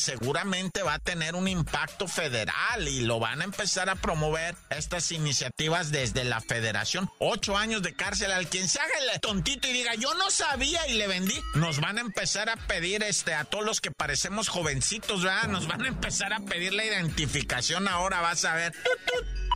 va 0.84 0.94
a 0.94 0.98
tener 0.98 1.34
un 1.34 1.48
impacto 1.48 2.06
federal 2.06 2.86
y 2.86 3.00
lo 3.00 3.18
van 3.18 3.40
a 3.40 3.44
empezar 3.44 3.88
a 3.90 3.96
promover 3.96 4.54
estas 4.70 5.10
iniciativas 5.10 5.90
desde 5.90 6.24
la 6.24 6.40
federación. 6.40 7.10
Ocho 7.18 7.56
años 7.56 7.82
de 7.82 7.94
cárcel 7.94 8.30
al 8.30 8.48
quien 8.48 8.68
se 8.68 8.80
haga 8.80 8.92
el 9.12 9.20
tontito 9.20 9.68
y 9.68 9.72
diga 9.72 9.94
yo 9.96 10.14
no 10.14 10.30
sabía 10.30 10.86
y 10.88 10.94
le 10.94 11.08
vendí. 11.08 11.34
Nos 11.54 11.80
van 11.80 11.98
a 11.98 12.02
empezar 12.02 12.48
a 12.48 12.56
pedir 12.56 13.02
este 13.02 13.34
a 13.34 13.44
todos 13.44 13.64
los 13.64 13.80
que 13.80 13.90
parecemos 13.90 14.48
jovencitos, 14.48 15.24
¿verdad? 15.24 15.48
Nos 15.48 15.66
van 15.66 15.84
a 15.84 15.88
empezar 15.88 16.32
a 16.32 16.40
pedir 16.40 16.72
la 16.72 16.84
identificación 16.84 17.88
ahora, 17.88 18.20
vas 18.20 18.44
a 18.44 18.54
ver. 18.54 18.72
Ahí 18.76 19.47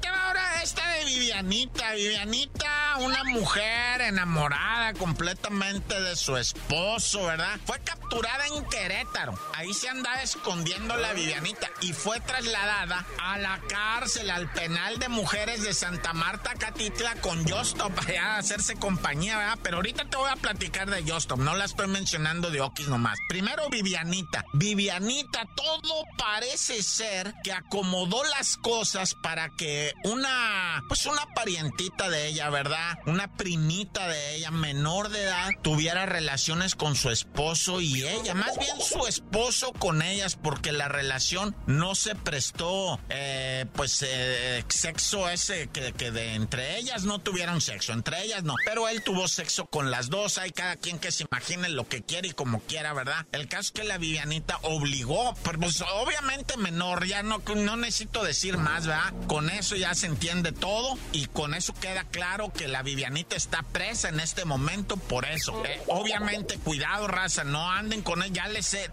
te 0.00 0.10
va 0.10 0.26
ahora 0.26 0.62
esta 0.62 0.86
de 0.92 1.04
Vivianita. 1.04 1.92
Vivianita, 1.92 2.96
una 3.00 3.24
mujer 3.24 4.00
enamorada 4.00 4.94
completamente 4.94 6.00
de 6.00 6.16
su 6.16 6.36
esposo, 6.36 7.24
¿verdad? 7.26 7.58
Fue 7.64 7.78
capturada 7.80 8.46
en 8.46 8.64
Querétaro. 8.66 9.38
Ahí 9.54 9.74
se 9.74 9.88
andaba 9.88 10.22
escondiendo 10.22 10.96
la 10.96 11.12
Vivianita 11.12 11.70
y 11.80 11.92
fue 11.92 12.20
trasladada 12.20 13.04
a 13.20 13.38
la 13.38 13.60
cárcel, 13.68 14.30
al 14.30 14.50
penal 14.52 14.98
de 14.98 15.08
mujeres 15.08 15.62
de 15.62 15.74
Santa 15.74 16.12
Marta, 16.12 16.54
Catitla, 16.54 17.14
con 17.16 17.44
Yostop, 17.44 17.98
allá 18.08 18.34
a 18.34 18.38
hacerse 18.38 18.76
compañía, 18.76 19.38
¿verdad? 19.38 19.58
Pero 19.62 19.76
ahorita 19.76 20.04
te 20.06 20.16
voy 20.16 20.30
a 20.30 20.36
platicar 20.36 20.90
de 20.90 21.04
Yostop, 21.04 21.38
no 21.38 21.54
la 21.54 21.64
estoy 21.64 21.88
mencionando 21.88 22.50
de 22.50 22.60
Okis 22.60 22.88
nomás. 22.88 23.18
Primero 23.28 23.68
Vivianita. 23.68 24.44
Vivianita, 24.54 25.46
todo 25.54 26.04
parece 26.16 26.82
ser 26.82 27.34
que 27.42 27.52
acomodó 27.52 28.22
las 28.24 28.56
cosas 28.56 29.14
para 29.14 29.50
que 29.50 29.83
una, 30.04 30.82
pues 30.88 31.06
una 31.06 31.26
parientita 31.34 32.08
de 32.08 32.28
ella, 32.28 32.50
¿verdad? 32.50 32.98
Una 33.06 33.34
primita 33.36 34.08
de 34.08 34.36
ella, 34.36 34.50
menor 34.50 35.10
de 35.10 35.22
edad, 35.22 35.50
tuviera 35.62 36.06
relaciones 36.06 36.74
con 36.74 36.96
su 36.96 37.10
esposo 37.10 37.80
y 37.80 38.04
ella, 38.06 38.34
más 38.34 38.58
bien 38.58 38.80
su 38.80 39.06
esposo 39.06 39.72
con 39.72 40.02
ellas, 40.02 40.36
porque 40.36 40.72
la 40.72 40.88
relación 40.88 41.56
no 41.66 41.94
se 41.94 42.14
prestó, 42.14 43.00
eh, 43.08 43.66
pues, 43.74 44.02
eh, 44.06 44.64
sexo 44.68 45.28
ese 45.28 45.68
que, 45.68 45.92
que 45.92 46.10
de 46.10 46.34
entre 46.34 46.78
ellas 46.78 47.04
no 47.04 47.18
tuvieron 47.18 47.60
sexo, 47.60 47.92
entre 47.92 48.22
ellas 48.22 48.42
no, 48.42 48.54
pero 48.64 48.88
él 48.88 49.02
tuvo 49.02 49.28
sexo 49.28 49.66
con 49.66 49.90
las 49.90 50.10
dos, 50.10 50.38
hay 50.38 50.50
cada 50.50 50.76
quien 50.76 50.98
que 50.98 51.12
se 51.12 51.24
imagine 51.30 51.68
lo 51.68 51.88
que 51.88 52.02
quiere 52.02 52.28
y 52.28 52.32
como 52.32 52.60
quiera, 52.60 52.92
¿verdad? 52.92 53.26
El 53.32 53.48
caso 53.48 53.62
es 53.62 53.72
que 53.72 53.84
la 53.84 53.98
Vivianita 53.98 54.58
obligó, 54.62 55.34
pues 55.58 55.82
obviamente 55.94 56.56
menor, 56.56 57.06
ya 57.06 57.22
no, 57.22 57.42
no 57.56 57.76
necesito 57.76 58.24
decir 58.24 58.58
más, 58.58 58.86
¿verdad? 58.86 59.12
Con 59.26 59.50
eso 59.50 59.73
eso 59.74 59.80
ya 59.80 59.94
se 59.94 60.06
entiende 60.06 60.52
todo 60.52 60.98
y 61.12 61.26
con 61.26 61.54
eso 61.54 61.74
queda 61.74 62.04
claro 62.04 62.52
que 62.52 62.68
la 62.68 62.82
Vivianita 62.82 63.36
está 63.36 63.62
presa 63.62 64.08
en 64.08 64.20
este 64.20 64.44
momento 64.44 64.96
por 64.96 65.24
eso. 65.24 65.64
Eh, 65.64 65.80
obviamente, 65.88 66.58
cuidado, 66.58 67.08
raza, 67.08 67.44
no 67.44 67.70
anden 67.70 68.02
con 68.02 68.22
ella. 68.22 68.34
Ya 68.34 68.48
les 68.48 68.74
he, 68.74 68.88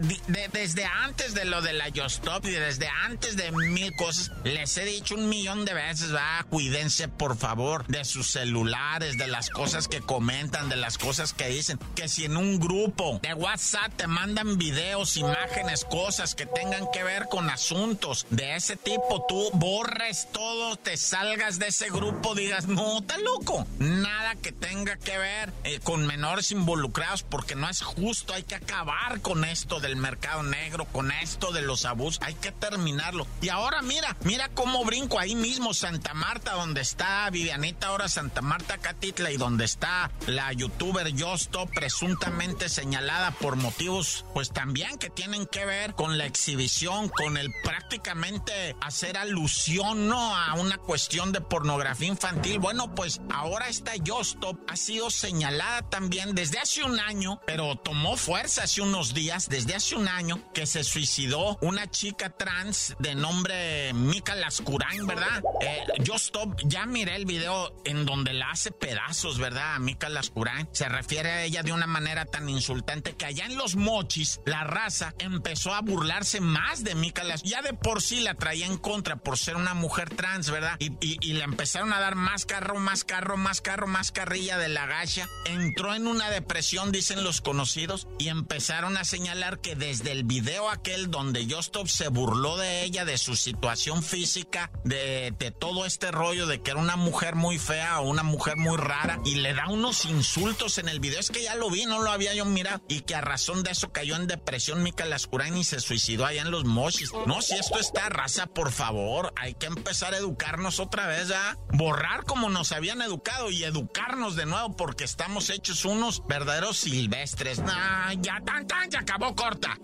desde 0.52 0.84
antes 0.84 1.34
de 1.34 1.44
lo 1.44 1.62
de 1.62 1.72
la 1.72 1.88
Stop 1.88 2.46
y 2.46 2.50
desde 2.50 2.88
antes 2.88 3.36
de 3.36 3.50
mil 3.52 3.94
cosas, 3.96 4.30
les 4.44 4.76
he 4.76 4.84
dicho 4.84 5.14
un 5.14 5.28
millón 5.28 5.64
de 5.64 5.74
veces, 5.74 6.14
va, 6.14 6.44
cuídense 6.48 7.08
por 7.08 7.36
favor 7.36 7.86
de 7.86 8.04
sus 8.04 8.30
celulares, 8.30 9.18
de 9.18 9.26
las 9.26 9.50
cosas 9.50 9.88
que 9.88 10.00
comentan, 10.00 10.68
de 10.68 10.76
las 10.76 10.98
cosas 10.98 11.32
que 11.32 11.48
dicen. 11.48 11.78
Que 11.94 12.08
si 12.08 12.24
en 12.24 12.36
un 12.36 12.58
grupo 12.58 13.20
de 13.22 13.34
WhatsApp 13.34 13.92
te 13.96 14.06
mandan 14.06 14.58
videos, 14.58 15.16
imágenes, 15.16 15.84
cosas 15.84 16.34
que 16.34 16.46
tengan 16.46 16.90
que 16.92 17.04
ver 17.04 17.28
con 17.28 17.50
asuntos 17.50 18.26
de 18.30 18.56
ese 18.56 18.76
tipo, 18.76 19.26
tú 19.28 19.50
borres 19.54 20.28
todo 20.32 20.71
te 20.76 20.96
salgas 20.96 21.58
de 21.58 21.68
ese 21.68 21.90
grupo, 21.90 22.34
digas, 22.34 22.66
no, 22.66 22.98
está 22.98 23.18
loco. 23.18 23.66
Nada 23.78 24.36
que 24.36 24.52
tenga 24.52 24.96
que 24.96 25.18
ver 25.18 25.52
eh, 25.64 25.80
con 25.82 26.06
menores 26.06 26.50
involucrados, 26.52 27.22
porque 27.22 27.54
no 27.54 27.68
es 27.68 27.82
justo. 27.82 28.34
Hay 28.34 28.44
que 28.44 28.54
acabar 28.54 29.20
con 29.20 29.44
esto 29.44 29.80
del 29.80 29.96
mercado 29.96 30.42
negro, 30.42 30.84
con 30.86 31.10
esto 31.10 31.52
de 31.52 31.62
los 31.62 31.84
abusos. 31.84 32.22
Hay 32.22 32.34
que 32.34 32.52
terminarlo. 32.52 33.26
Y 33.40 33.48
ahora 33.48 33.82
mira, 33.82 34.16
mira 34.24 34.48
cómo 34.48 34.84
brinco 34.84 35.18
ahí 35.18 35.34
mismo, 35.34 35.74
Santa 35.74 36.14
Marta, 36.14 36.52
donde 36.52 36.80
está 36.80 37.28
Vivianita, 37.30 37.88
ahora 37.88 38.08
Santa 38.08 38.42
Marta 38.42 38.78
Catitla, 38.78 39.30
y 39.32 39.36
donde 39.36 39.64
está 39.64 40.10
la 40.26 40.52
youtuber 40.52 41.12
Justo, 41.32 41.66
presuntamente 41.66 42.68
señalada 42.68 43.30
por 43.30 43.56
motivos, 43.56 44.24
pues 44.34 44.50
también 44.50 44.98
que 44.98 45.08
tienen 45.08 45.46
que 45.46 45.64
ver 45.64 45.94
con 45.94 46.18
la 46.18 46.26
exhibición, 46.26 47.08
con 47.08 47.36
el 47.36 47.52
prácticamente 47.64 48.76
hacer 48.80 49.16
alusión, 49.16 50.08
¿no? 50.08 50.36
A 50.36 50.54
una 50.62 50.78
cuestión 50.78 51.32
de 51.32 51.40
pornografía 51.40 52.08
infantil. 52.08 52.58
Bueno, 52.58 52.94
pues 52.94 53.20
ahora 53.30 53.68
esta 53.68 53.96
Yostop 53.96 54.58
ha 54.68 54.76
sido 54.76 55.10
señalada 55.10 55.82
también 55.90 56.34
desde 56.34 56.58
hace 56.58 56.84
un 56.84 56.98
año, 57.00 57.40
pero 57.46 57.76
tomó 57.76 58.16
fuerza 58.16 58.64
hace 58.64 58.80
unos 58.80 59.14
días, 59.14 59.48
desde 59.48 59.74
hace 59.74 59.96
un 59.96 60.08
año, 60.08 60.40
que 60.54 60.66
se 60.66 60.84
suicidó 60.84 61.58
una 61.60 61.90
chica 61.90 62.30
trans 62.30 62.94
de 62.98 63.14
nombre 63.14 63.92
Mika 63.92 64.34
Lascurain, 64.34 65.06
¿verdad? 65.06 65.42
Eh, 65.60 65.84
Yostop, 66.00 66.60
ya 66.64 66.86
miré 66.86 67.16
el 67.16 67.26
video 67.26 67.74
en 67.84 68.06
donde 68.06 68.32
la 68.32 68.50
hace 68.50 68.70
pedazos, 68.70 69.38
¿verdad? 69.38 69.74
A 69.74 69.78
Mika 69.78 70.08
Lascurain. 70.08 70.68
Se 70.72 70.88
refiere 70.88 71.30
a 71.30 71.44
ella 71.44 71.62
de 71.62 71.72
una 71.72 71.86
manera 71.86 72.24
tan 72.24 72.48
insultante 72.48 73.14
que 73.14 73.26
allá 73.26 73.46
en 73.46 73.56
los 73.56 73.76
mochis, 73.76 74.40
la 74.46 74.64
raza 74.64 75.14
empezó 75.18 75.74
a 75.74 75.80
burlarse 75.80 76.40
más 76.40 76.84
de 76.84 76.94
Mika. 76.94 77.22
Ya 77.44 77.62
de 77.62 77.72
por 77.72 78.02
sí 78.02 78.20
la 78.20 78.34
traía 78.34 78.66
en 78.66 78.76
contra 78.76 79.16
por 79.16 79.38
ser 79.38 79.56
una 79.56 79.74
mujer 79.74 80.10
trans 80.10 80.50
¿verdad? 80.52 80.76
Y, 80.78 81.32
le 81.32 81.44
empezaron 81.44 81.92
a 81.92 82.00
dar 82.00 82.14
más 82.14 82.44
carro, 82.44 82.78
más 82.78 83.04
carro, 83.04 83.36
más 83.36 83.60
carro, 83.60 83.86
más 83.86 84.12
carrilla 84.12 84.58
de 84.58 84.68
la 84.68 84.86
gacha. 84.86 85.28
Entró 85.46 85.94
en 85.94 86.06
una 86.06 86.30
depresión, 86.30 86.92
dicen 86.92 87.24
los 87.24 87.40
conocidos, 87.40 88.06
y 88.18 88.28
empezaron 88.28 88.96
a 88.96 89.04
señalar 89.04 89.60
que 89.60 89.74
desde 89.74 90.12
el 90.12 90.24
video 90.24 90.70
aquel 90.70 91.10
donde 91.10 91.46
Justop 91.48 91.88
se 91.88 92.08
burló 92.08 92.58
de 92.58 92.84
ella, 92.84 93.04
de 93.04 93.18
su 93.18 93.34
situación 93.34 94.02
física, 94.02 94.70
de, 94.84 95.34
todo 95.58 95.86
este 95.86 96.10
rollo 96.10 96.46
de 96.46 96.60
que 96.62 96.70
era 96.70 96.80
una 96.80 96.96
mujer 96.96 97.34
muy 97.34 97.58
fea 97.58 98.00
o 98.00 98.08
una 98.08 98.22
mujer 98.22 98.56
muy 98.56 98.76
rara, 98.76 99.18
y 99.24 99.36
le 99.36 99.54
da 99.54 99.68
unos 99.68 100.04
insultos 100.04 100.78
en 100.78 100.88
el 100.88 101.00
video. 101.00 101.18
Es 101.18 101.30
que 101.30 101.42
ya 101.42 101.54
lo 101.54 101.70
vi, 101.70 101.86
no 101.86 102.02
lo 102.02 102.10
había 102.10 102.34
yo 102.34 102.44
mirado, 102.44 102.82
y 102.88 103.00
que 103.00 103.14
a 103.14 103.20
razón 103.20 103.62
de 103.62 103.70
eso 103.70 103.90
cayó 103.90 104.16
en 104.16 104.26
depresión 104.26 104.82
Mika 104.82 105.06
Lascurain 105.06 105.56
y 105.56 105.64
se 105.64 105.80
suicidó 105.80 106.26
allá 106.26 106.42
en 106.42 106.50
los 106.50 106.64
mochis. 106.64 107.10
No, 107.26 107.40
si 107.40 107.54
esto 107.54 107.78
está 107.78 108.10
raza, 108.10 108.46
por 108.46 108.70
favor, 108.70 109.32
hay 109.36 109.54
que 109.54 109.66
empezar 109.66 110.14
a 110.14 110.18
educar 110.18 110.41
educarnos 110.42 110.80
otra 110.80 111.06
vez, 111.06 111.28
¿ya? 111.28 111.56
Borrar 111.72 112.24
como 112.24 112.48
nos 112.48 112.72
habían 112.72 113.00
educado 113.00 113.48
y 113.50 113.62
educarnos 113.62 114.34
de 114.34 114.44
nuevo 114.44 114.76
porque 114.76 115.04
estamos 115.04 115.50
hechos 115.50 115.84
unos 115.84 116.26
verdaderos 116.26 116.78
silvestres. 116.78 117.60
Nah, 117.60 118.12
ya 118.14 118.40
tan 118.44 118.66
tan, 118.66 118.90
ya 118.90 119.00
acabó 119.00 119.36
corta. 119.36 119.78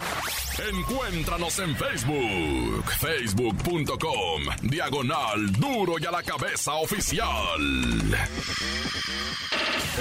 Encuéntranos 0.68 1.61
en 1.61 1.77
Facebook, 1.77 2.90
facebook.com, 2.99 4.42
diagonal 4.62 5.53
duro 5.53 5.94
y 6.01 6.07
a 6.07 6.11
la 6.11 6.25
cabeza 6.25 6.75
oficial. 6.75 7.61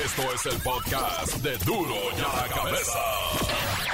Esto 0.04 0.34
es 0.34 0.46
el 0.48 0.62
podcast 0.62 1.36
de 1.38 1.58
duro 1.60 1.96
y 2.18 2.20
a 2.20 2.42
la 2.42 2.56
cabeza. 2.56 3.87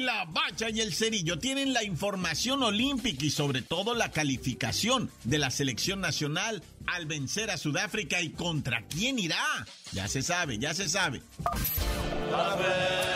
La 0.00 0.24
Bacha 0.24 0.70
y 0.70 0.80
el 0.80 0.92
Cerillo 0.92 1.38
tienen 1.38 1.72
la 1.72 1.84
información 1.84 2.62
olímpica 2.62 3.24
y 3.24 3.30
sobre 3.30 3.62
todo 3.62 3.94
la 3.94 4.10
calificación 4.10 5.10
de 5.24 5.38
la 5.38 5.50
selección 5.50 6.00
nacional 6.00 6.62
al 6.86 7.06
vencer 7.06 7.50
a 7.50 7.56
Sudáfrica 7.56 8.20
y 8.20 8.30
contra 8.30 8.82
quién 8.86 9.18
irá. 9.18 9.66
Ya 9.92 10.08
se 10.08 10.22
sabe, 10.22 10.58
ya 10.58 10.74
se 10.74 10.88
sabe. 10.88 11.22
contra 12.30 13.15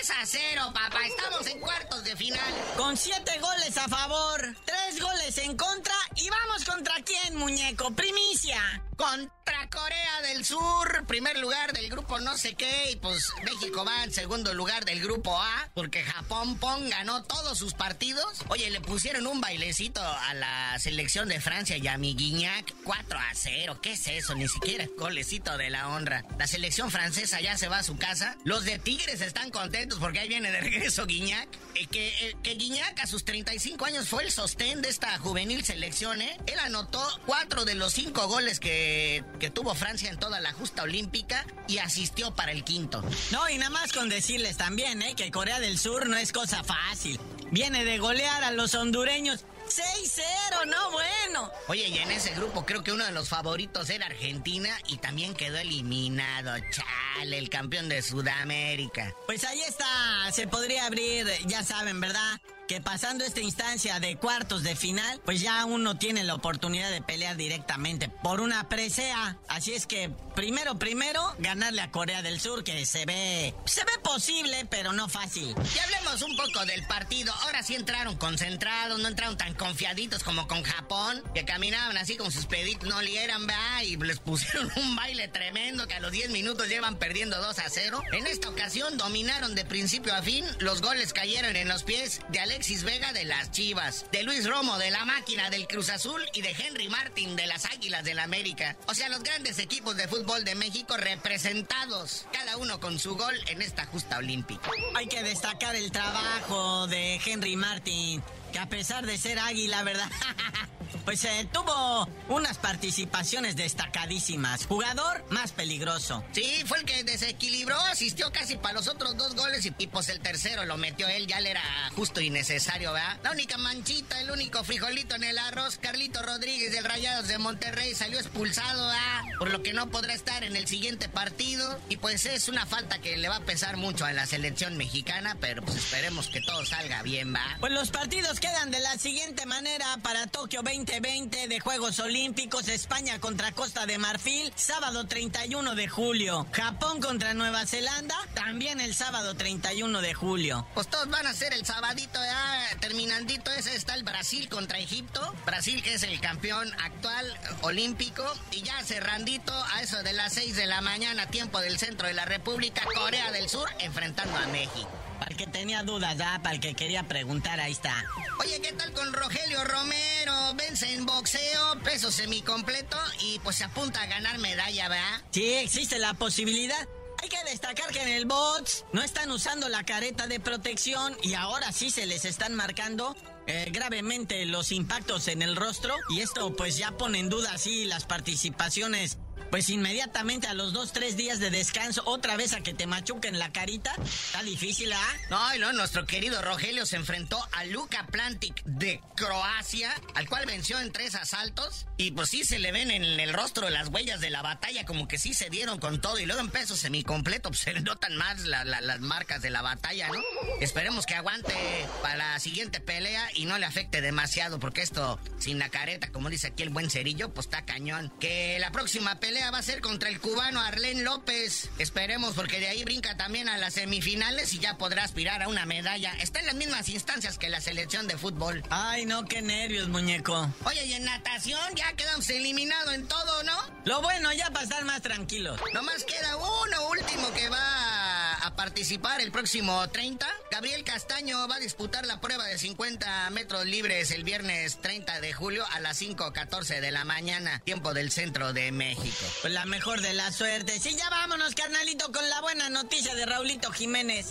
3 0.00 0.10
a 0.12 0.24
0, 0.24 0.72
papá. 0.72 1.06
Estamos 1.06 1.46
en 1.46 1.60
cuartos 1.60 2.04
de 2.04 2.16
final. 2.16 2.54
Con 2.78 2.96
7 2.96 3.38
goles 3.38 3.76
a 3.76 3.86
favor, 3.86 4.56
3 4.64 5.02
goles 5.02 5.36
en 5.38 5.56
contra. 5.58 5.94
¿Y 6.16 6.30
vamos 6.30 6.64
contra 6.64 6.94
quién, 7.04 7.36
muñeco? 7.36 7.90
Primicia. 7.90 8.82
Contra 8.96 9.68
Corea 9.70 10.20
del 10.22 10.44
Sur, 10.44 11.06
primer 11.06 11.38
lugar 11.38 11.72
del 11.72 11.88
grupo 11.88 12.20
no 12.20 12.36
sé 12.36 12.54
qué, 12.54 12.90
y 12.90 12.96
pues 12.96 13.32
México 13.44 13.82
va 13.82 14.04
en 14.04 14.12
segundo 14.12 14.52
lugar 14.52 14.84
del 14.84 15.00
grupo 15.00 15.40
A, 15.40 15.70
porque 15.74 16.02
Japón 16.02 16.58
Pong 16.58 16.90
ganó 16.90 17.22
todos 17.24 17.56
sus 17.56 17.72
partidos. 17.72 18.40
Oye, 18.48 18.70
le 18.70 18.82
pusieron 18.82 19.26
un 19.26 19.40
bailecito 19.40 20.02
a 20.02 20.34
la 20.34 20.78
selección 20.78 21.28
de 21.28 21.40
Francia 21.40 21.78
y 21.78 21.88
a 21.88 21.96
mi 21.96 22.14
Guignac 22.14 22.74
4 22.84 23.18
a 23.18 23.34
0. 23.34 23.80
¿Qué 23.80 23.92
es 23.92 24.06
eso? 24.06 24.34
Ni 24.34 24.48
siquiera 24.48 24.86
golecito 24.98 25.56
de 25.56 25.70
la 25.70 25.88
honra. 25.88 26.22
La 26.38 26.46
selección 26.46 26.90
francesa 26.90 27.40
ya 27.40 27.56
se 27.56 27.68
va 27.68 27.78
a 27.78 27.82
su 27.82 27.96
casa. 27.96 28.36
Los 28.44 28.64
de 28.64 28.78
Tigres 28.78 29.22
están 29.22 29.50
contentos 29.50 29.89
porque 29.98 30.20
ahí 30.20 30.28
viene 30.28 30.50
de 30.50 30.60
regreso 30.60 31.06
Guignac. 31.06 31.48
Eh, 31.74 31.86
que, 31.86 32.08
eh, 32.08 32.36
que 32.42 32.54
Guignac 32.54 33.00
a 33.00 33.06
sus 33.06 33.24
35 33.24 33.84
años 33.84 34.08
fue 34.08 34.24
el 34.24 34.32
sostén 34.32 34.82
de 34.82 34.88
esta 34.88 35.18
juvenil 35.18 35.64
selección, 35.64 36.20
¿eh? 36.20 36.36
Él 36.46 36.58
anotó 36.58 37.02
cuatro 37.26 37.64
de 37.64 37.74
los 37.74 37.92
cinco 37.92 38.26
goles 38.28 38.60
que, 38.60 39.24
que 39.38 39.50
tuvo 39.50 39.74
Francia 39.74 40.10
en 40.10 40.18
toda 40.18 40.40
la 40.40 40.52
justa 40.52 40.82
olímpica 40.82 41.46
y 41.68 41.78
asistió 41.78 42.34
para 42.34 42.52
el 42.52 42.64
quinto. 42.64 43.02
No, 43.30 43.48
y 43.48 43.58
nada 43.58 43.70
más 43.70 43.92
con 43.92 44.08
decirles 44.08 44.56
también, 44.56 45.02
¿eh? 45.02 45.14
Que 45.14 45.30
Corea 45.30 45.60
del 45.60 45.78
Sur 45.78 46.08
no 46.08 46.16
es 46.16 46.32
cosa 46.32 46.62
fácil. 46.64 47.18
Viene 47.50 47.84
de 47.84 47.98
golear 47.98 48.44
a 48.44 48.52
los 48.52 48.74
hondureños 48.74 49.44
6-0, 49.70 50.66
no 50.66 50.90
bueno. 50.90 51.50
Oye, 51.68 51.88
y 51.88 51.98
en 51.98 52.10
ese 52.10 52.34
grupo 52.34 52.66
creo 52.66 52.82
que 52.82 52.92
uno 52.92 53.04
de 53.04 53.12
los 53.12 53.28
favoritos 53.28 53.88
era 53.90 54.06
Argentina 54.06 54.76
y 54.88 54.98
también 54.98 55.34
quedó 55.34 55.58
eliminado. 55.58 56.52
Chale, 56.70 57.38
el 57.38 57.48
campeón 57.48 57.88
de 57.88 58.02
Sudamérica. 58.02 59.14
Pues 59.26 59.44
ahí 59.44 59.60
está, 59.60 60.30
se 60.32 60.46
podría 60.46 60.86
abrir, 60.86 61.26
ya 61.46 61.62
saben, 61.62 62.00
¿verdad? 62.00 62.40
Que 62.70 62.80
pasando 62.80 63.24
esta 63.24 63.40
instancia 63.40 63.98
de 63.98 64.14
cuartos 64.14 64.62
de 64.62 64.76
final, 64.76 65.20
pues 65.24 65.40
ya 65.40 65.64
uno 65.64 65.98
tiene 65.98 66.22
la 66.22 66.34
oportunidad 66.34 66.88
de 66.92 67.02
pelear 67.02 67.36
directamente 67.36 68.08
por 68.08 68.40
una 68.40 68.68
presea. 68.68 69.36
Así 69.48 69.72
es 69.72 69.88
que 69.88 70.08
primero, 70.36 70.78
primero, 70.78 71.34
ganarle 71.40 71.82
a 71.82 71.90
Corea 71.90 72.22
del 72.22 72.40
Sur, 72.40 72.62
que 72.62 72.86
se 72.86 73.06
ve, 73.06 73.56
se 73.64 73.80
ve 73.80 73.90
posible, 74.04 74.68
pero 74.70 74.92
no 74.92 75.08
fácil. 75.08 75.52
Y 75.74 75.78
hablemos 75.80 76.22
un 76.22 76.36
poco 76.36 76.64
del 76.64 76.86
partido. 76.86 77.34
Ahora 77.42 77.64
sí 77.64 77.74
entraron 77.74 78.16
concentrados, 78.18 79.00
no 79.00 79.08
entraron 79.08 79.36
tan 79.36 79.54
confiaditos 79.54 80.22
como 80.22 80.46
con 80.46 80.62
Japón, 80.62 81.24
que 81.34 81.44
caminaban 81.44 81.96
así 81.96 82.16
con 82.16 82.30
sus 82.30 82.46
peditos, 82.46 82.88
no 82.88 83.02
lieran, 83.02 83.48
va, 83.48 83.82
y 83.82 83.96
les 83.96 84.20
pusieron 84.20 84.70
un 84.76 84.94
baile 84.94 85.26
tremendo 85.26 85.88
que 85.88 85.94
a 85.94 86.00
los 86.00 86.12
10 86.12 86.30
minutos 86.30 86.68
llevan 86.68 87.00
perdiendo 87.00 87.36
2 87.42 87.58
a 87.58 87.68
0. 87.68 88.00
En 88.12 88.28
esta 88.28 88.48
ocasión 88.48 88.96
dominaron 88.96 89.56
de 89.56 89.64
principio 89.64 90.14
a 90.14 90.22
fin, 90.22 90.46
los 90.60 90.80
goles 90.82 91.12
cayeron 91.12 91.56
en 91.56 91.66
los 91.66 91.82
pies 91.82 92.20
de 92.28 92.38
Alex 92.38 92.59
Alexis 92.60 92.84
Vega 92.84 93.14
de 93.14 93.24
las 93.24 93.50
Chivas, 93.52 94.04
de 94.12 94.22
Luis 94.22 94.46
Romo 94.46 94.76
de 94.76 94.90
la 94.90 95.06
Máquina 95.06 95.48
del 95.48 95.66
Cruz 95.66 95.88
Azul 95.88 96.20
y 96.34 96.42
de 96.42 96.50
Henry 96.50 96.90
Martin 96.90 97.34
de 97.34 97.46
las 97.46 97.64
Águilas 97.64 98.04
del 98.04 98.18
América. 98.18 98.76
O 98.86 98.92
sea, 98.92 99.08
los 99.08 99.22
grandes 99.22 99.58
equipos 99.58 99.96
de 99.96 100.06
fútbol 100.06 100.44
de 100.44 100.54
México 100.54 100.98
representados, 100.98 102.26
cada 102.34 102.58
uno 102.58 102.78
con 102.78 102.98
su 102.98 103.16
gol 103.16 103.34
en 103.46 103.62
esta 103.62 103.86
justa 103.86 104.18
olímpica. 104.18 104.70
Hay 104.94 105.06
que 105.06 105.22
destacar 105.22 105.74
el 105.74 105.90
trabajo 105.90 106.86
de 106.86 107.18
Henry 107.24 107.56
Martin, 107.56 108.22
que 108.52 108.58
a 108.58 108.68
pesar 108.68 109.06
de 109.06 109.16
ser 109.16 109.38
águila, 109.38 109.82
¿verdad? 109.82 110.10
pues 111.04 111.24
eh, 111.24 111.48
tuvo 111.52 112.08
unas 112.28 112.58
participaciones 112.58 113.56
destacadísimas. 113.56 114.66
Jugador 114.66 115.24
más 115.30 115.52
peligroso. 115.52 116.24
Sí, 116.32 116.62
fue 116.66 116.78
el 116.78 116.84
que 116.84 117.04
desequilibró, 117.04 117.78
asistió 117.80 118.32
casi 118.32 118.56
para 118.56 118.74
los 118.74 118.88
otros 118.88 119.16
dos 119.16 119.34
goles 119.34 119.64
y, 119.66 119.70
pues 119.86 120.08
el 120.08 120.20
tercero 120.20 120.64
lo 120.64 120.76
metió 120.76 121.08
él, 121.08 121.26
ya 121.26 121.40
le 121.40 121.50
era 121.50 121.62
justo 121.94 122.20
y 122.20 122.30
necesario, 122.30 122.92
¿verdad? 122.92 123.18
La 123.22 123.32
única 123.32 123.58
manchita, 123.58 124.20
el 124.20 124.30
único 124.30 124.62
frijolito 124.64 125.14
en 125.14 125.24
el 125.24 125.38
arroz, 125.38 125.78
Carlito 125.78 126.22
Rodríguez 126.22 126.72
del 126.72 126.84
Rayados 126.84 127.28
de 127.28 127.38
Monterrey 127.38 127.94
salió 127.94 128.18
expulsado, 128.18 128.86
¿verdad? 128.86 129.38
Por 129.38 129.50
lo 129.50 129.62
que 129.62 129.72
no 129.72 129.90
podrá 129.90 130.14
estar 130.14 130.44
en 130.44 130.56
el 130.56 130.66
siguiente 130.66 131.08
partido 131.08 131.78
y 131.88 131.96
pues 131.96 132.26
es 132.26 132.48
una 132.48 132.66
falta 132.66 133.00
que 133.00 133.16
le 133.16 133.28
va 133.28 133.36
a 133.36 133.44
pesar 133.44 133.76
mucho 133.76 134.04
a 134.04 134.12
la 134.12 134.26
selección 134.26 134.76
mexicana, 134.76 135.36
pero 135.40 135.62
pues 135.62 135.76
esperemos 135.76 136.28
que 136.28 136.40
todo 136.40 136.64
salga 136.64 137.02
bien, 137.02 137.34
¿va? 137.34 137.56
Pues 137.60 137.72
los 137.72 137.90
partidos 137.90 138.40
quedan 138.40 138.70
de 138.70 138.80
la 138.80 138.96
siguiente 138.98 139.46
manera 139.46 139.98
para 140.02 140.26
Tokio 140.26 140.62
20 140.62 140.99
2020 141.00 141.48
de 141.48 141.60
Juegos 141.60 141.98
Olímpicos, 141.98 142.68
España 142.68 143.18
contra 143.20 143.52
Costa 143.52 143.86
de 143.86 143.96
Marfil, 143.96 144.52
sábado 144.54 145.06
31 145.06 145.74
de 145.74 145.88
julio. 145.88 146.46
Japón 146.52 147.00
contra 147.00 147.32
Nueva 147.32 147.64
Zelanda, 147.64 148.14
también 148.34 148.80
el 148.80 148.94
sábado 148.94 149.34
31 149.34 150.02
de 150.02 150.12
julio. 150.12 150.66
Pues 150.74 150.88
todos 150.88 151.08
van 151.08 151.26
a 151.26 151.32
ser 151.32 151.54
el 151.54 151.64
sabadito, 151.64 152.20
ya 152.22 152.78
terminandito 152.80 153.50
ese 153.50 153.76
está 153.76 153.94
el 153.94 154.02
Brasil 154.02 154.50
contra 154.50 154.78
Egipto. 154.78 155.34
Brasil 155.46 155.82
es 155.86 156.02
el 156.02 156.20
campeón 156.20 156.70
actual 156.84 157.26
olímpico. 157.62 158.22
Y 158.50 158.60
ya 158.60 158.82
cerrandito 158.84 159.54
a 159.72 159.80
eso 159.80 160.02
de 160.02 160.12
las 160.12 160.34
6 160.34 160.54
de 160.54 160.66
la 160.66 160.82
mañana, 160.82 161.28
tiempo 161.28 161.60
del 161.60 161.78
centro 161.78 162.08
de 162.08 162.14
la 162.14 162.26
República, 162.26 162.82
Corea 162.94 163.32
del 163.32 163.48
Sur, 163.48 163.70
enfrentando 163.78 164.36
a 164.36 164.46
México. 164.48 164.99
Para 165.20 165.32
el 165.32 165.36
que 165.36 165.46
tenía 165.46 165.82
dudas, 165.82 166.16
¿ah? 166.24 166.40
para 166.42 166.54
el 166.54 166.60
que 166.62 166.72
quería 166.72 167.06
preguntar, 167.06 167.60
ahí 167.60 167.72
está. 167.72 167.94
Oye, 168.38 168.58
¿qué 168.62 168.72
tal 168.72 168.90
con 168.92 169.12
Rogelio 169.12 169.62
Romero? 169.64 170.54
Vence 170.54 170.94
en 170.94 171.04
boxeo, 171.04 171.78
peso 171.84 172.10
semicompleto 172.10 172.96
y 173.20 173.38
pues 173.40 173.56
se 173.56 173.64
apunta 173.64 174.00
a 174.00 174.06
ganar 174.06 174.38
medalla, 174.38 174.88
¿verdad? 174.88 175.22
Sí, 175.30 175.52
existe 175.56 175.98
la 175.98 176.14
posibilidad. 176.14 176.88
Hay 177.22 177.28
que 177.28 177.36
destacar 177.50 177.90
que 177.90 178.00
en 178.00 178.08
el 178.08 178.24
box 178.24 178.86
no 178.94 179.02
están 179.02 179.30
usando 179.30 179.68
la 179.68 179.84
careta 179.84 180.26
de 180.26 180.40
protección 180.40 181.14
y 181.22 181.34
ahora 181.34 181.70
sí 181.70 181.90
se 181.90 182.06
les 182.06 182.24
están 182.24 182.54
marcando 182.54 183.14
eh, 183.46 183.68
gravemente 183.70 184.46
los 184.46 184.72
impactos 184.72 185.28
en 185.28 185.42
el 185.42 185.54
rostro 185.54 185.94
y 186.08 186.20
esto 186.20 186.56
pues 186.56 186.78
ya 186.78 186.92
pone 186.92 187.18
en 187.18 187.28
duda 187.28 187.52
así 187.52 187.84
las 187.84 188.06
participaciones 188.06 189.18
pues 189.50 189.68
inmediatamente 189.68 190.46
a 190.46 190.54
los 190.54 190.72
dos, 190.72 190.92
tres 190.92 191.16
días 191.16 191.40
de 191.40 191.50
descanso, 191.50 192.02
otra 192.06 192.36
vez 192.36 192.52
a 192.52 192.60
que 192.60 192.72
te 192.72 192.86
machuquen 192.86 193.38
la 193.38 193.52
carita. 193.52 193.92
Está 194.02 194.42
difícil, 194.42 194.92
¿ah? 194.92 195.16
No, 195.28 195.56
no, 195.58 195.72
nuestro 195.72 196.06
querido 196.06 196.40
Rogelio 196.40 196.86
se 196.86 196.96
enfrentó 196.96 197.38
a 197.52 197.64
Luka 197.64 198.06
Plantic 198.06 198.62
de 198.64 199.00
Croacia, 199.16 199.92
al 200.14 200.28
cual 200.28 200.46
venció 200.46 200.78
en 200.80 200.92
tres 200.92 201.14
asaltos. 201.14 201.86
Y 201.96 202.12
pues 202.12 202.30
sí 202.30 202.44
se 202.44 202.58
le 202.58 202.72
ven 202.72 202.90
en 202.90 203.04
el 203.04 203.32
rostro 203.32 203.68
las 203.68 203.88
huellas 203.88 204.20
de 204.20 204.30
la 204.30 204.40
batalla, 204.40 204.86
como 204.86 205.08
que 205.08 205.18
sí 205.18 205.34
se 205.34 205.50
dieron 205.50 205.78
con 205.78 206.00
todo. 206.00 206.18
Y 206.18 206.26
luego 206.26 206.40
en 206.40 206.50
peso 206.50 206.76
semicompleto, 206.76 207.50
pues 207.50 207.60
se 207.60 207.74
notan 207.80 208.16
más 208.16 208.40
las 208.40 209.00
marcas 209.00 209.42
de 209.42 209.50
la 209.50 209.62
batalla, 209.62 210.08
¿no? 210.08 210.22
Esperemos 210.60 211.06
que 211.06 211.14
aguante 211.14 211.54
para 212.02 212.16
la 212.16 212.38
siguiente 212.38 212.80
pelea 212.80 213.28
y 213.34 213.46
no 213.46 213.58
le 213.58 213.66
afecte 213.66 214.00
demasiado, 214.00 214.60
porque 214.60 214.82
esto 214.82 215.18
sin 215.38 215.58
la 215.58 215.68
careta, 215.68 216.12
como 216.12 216.30
dice 216.30 216.48
aquí 216.48 216.62
el 216.62 216.70
buen 216.70 216.88
cerillo, 216.88 217.34
pues 217.34 217.46
está 217.46 217.64
cañón. 217.64 218.12
Que 218.20 218.58
la 218.60 218.70
próxima 218.70 219.18
pelea 219.18 219.39
va 219.48 219.58
a 219.58 219.62
ser 219.62 219.80
contra 219.80 220.10
el 220.10 220.20
cubano 220.20 220.60
Arlén 220.60 221.04
López. 221.04 221.70
Esperemos 221.78 222.34
porque 222.34 222.60
de 222.60 222.68
ahí 222.68 222.84
brinca 222.84 223.16
también 223.16 223.48
a 223.48 223.56
las 223.56 223.74
semifinales 223.74 224.52
y 224.52 224.58
ya 224.58 224.76
podrá 224.76 225.04
aspirar 225.04 225.42
a 225.42 225.48
una 225.48 225.64
medalla. 225.64 226.12
Está 226.20 226.40
en 226.40 226.46
las 226.46 226.54
mismas 226.54 226.88
instancias 226.90 227.38
que 227.38 227.48
la 227.48 227.60
selección 227.60 228.06
de 228.06 228.18
fútbol. 228.18 228.62
Ay, 228.68 229.06
no, 229.06 229.24
qué 229.24 229.40
nervios, 229.40 229.88
muñeco. 229.88 230.52
Oye, 230.64 230.84
y 230.84 230.92
en 230.92 231.04
natación 231.04 231.74
ya 231.74 231.92
quedamos 231.94 232.28
eliminados 232.28 232.92
en 232.92 233.08
todo, 233.08 233.42
¿no? 233.44 233.56
Lo 233.84 234.02
bueno, 234.02 234.32
ya 234.32 234.50
para 234.50 234.64
estar 234.64 234.84
más 234.84 235.00
tranquilos. 235.00 235.58
Nomás 235.72 236.04
queda 236.04 236.36
uno 236.36 236.88
último 236.90 237.32
que 237.32 237.48
va 237.48 238.09
a 238.42 238.54
participar 238.56 239.20
el 239.20 239.30
próximo 239.32 239.88
30. 239.88 240.26
Gabriel 240.50 240.84
Castaño 240.84 241.46
va 241.48 241.56
a 241.56 241.60
disputar 241.60 242.06
la 242.06 242.20
prueba 242.20 242.46
de 242.46 242.58
50 242.58 243.30
metros 243.30 243.64
libres 243.66 244.10
el 244.10 244.24
viernes 244.24 244.80
30 244.80 245.20
de 245.20 245.32
julio 245.32 245.64
a 245.72 245.80
las 245.80 246.00
5.14 246.00 246.80
de 246.80 246.90
la 246.90 247.04
mañana, 247.04 247.60
tiempo 247.64 247.94
del 247.94 248.10
centro 248.10 248.52
de 248.52 248.72
México. 248.72 249.26
Pues 249.42 249.52
la 249.52 249.64
mejor 249.64 250.00
de 250.00 250.12
la 250.14 250.32
suerte. 250.32 250.78
Sí, 250.78 250.96
ya 250.96 251.08
vámonos, 251.10 251.54
carnalito, 251.54 252.10
con 252.12 252.28
la 252.28 252.40
buena 252.40 252.68
noticia 252.70 253.14
de 253.14 253.26
Raulito 253.26 253.70
Jiménez. 253.72 254.28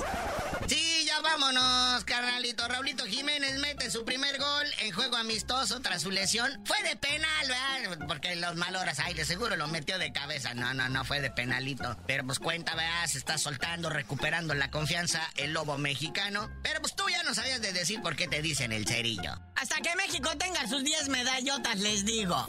Sí, 0.67 0.98
vámonos, 1.21 2.03
carnalito. 2.05 2.67
Raulito 2.67 3.05
Jiménez 3.05 3.59
mete 3.59 3.89
su 3.89 4.05
primer 4.05 4.37
gol 4.37 4.65
en 4.79 4.91
juego 4.91 5.17
amistoso 5.17 5.79
tras 5.81 6.01
su 6.01 6.11
lesión. 6.11 6.61
Fue 6.65 6.81
de 6.83 6.95
penal, 6.95 7.47
¿verdad? 7.47 8.07
Porque 8.07 8.35
los 8.35 8.55
maloras, 8.55 8.99
ay, 8.99 9.13
de 9.13 9.25
seguro 9.25 9.55
lo 9.55 9.67
metió 9.67 9.97
de 9.97 10.11
cabeza. 10.11 10.53
No, 10.53 10.73
no, 10.73 10.89
no 10.89 11.05
fue 11.05 11.21
de 11.21 11.31
penalito. 11.31 11.97
Pero 12.07 12.25
pues 12.25 12.39
cuenta, 12.39 12.75
¿verdad? 12.75 13.07
Se 13.07 13.17
está 13.17 13.37
soltando, 13.37 13.89
recuperando 13.89 14.53
la 14.53 14.71
confianza 14.71 15.21
el 15.35 15.53
lobo 15.53 15.77
mexicano. 15.77 16.49
Pero 16.63 16.81
pues 16.81 16.95
tú 16.95 17.03
ya 17.09 17.23
no 17.23 17.33
sabías 17.33 17.61
de 17.61 17.73
decir 17.73 18.01
por 18.01 18.15
qué 18.15 18.27
te 18.27 18.41
dicen 18.41 18.71
el 18.71 18.87
cerillo. 18.87 19.39
Hasta 19.55 19.77
que 19.81 19.95
México 19.95 20.29
tenga 20.37 20.67
sus 20.67 20.83
10 20.83 21.09
medallotas, 21.09 21.79
les 21.79 22.05
digo. 22.05 22.47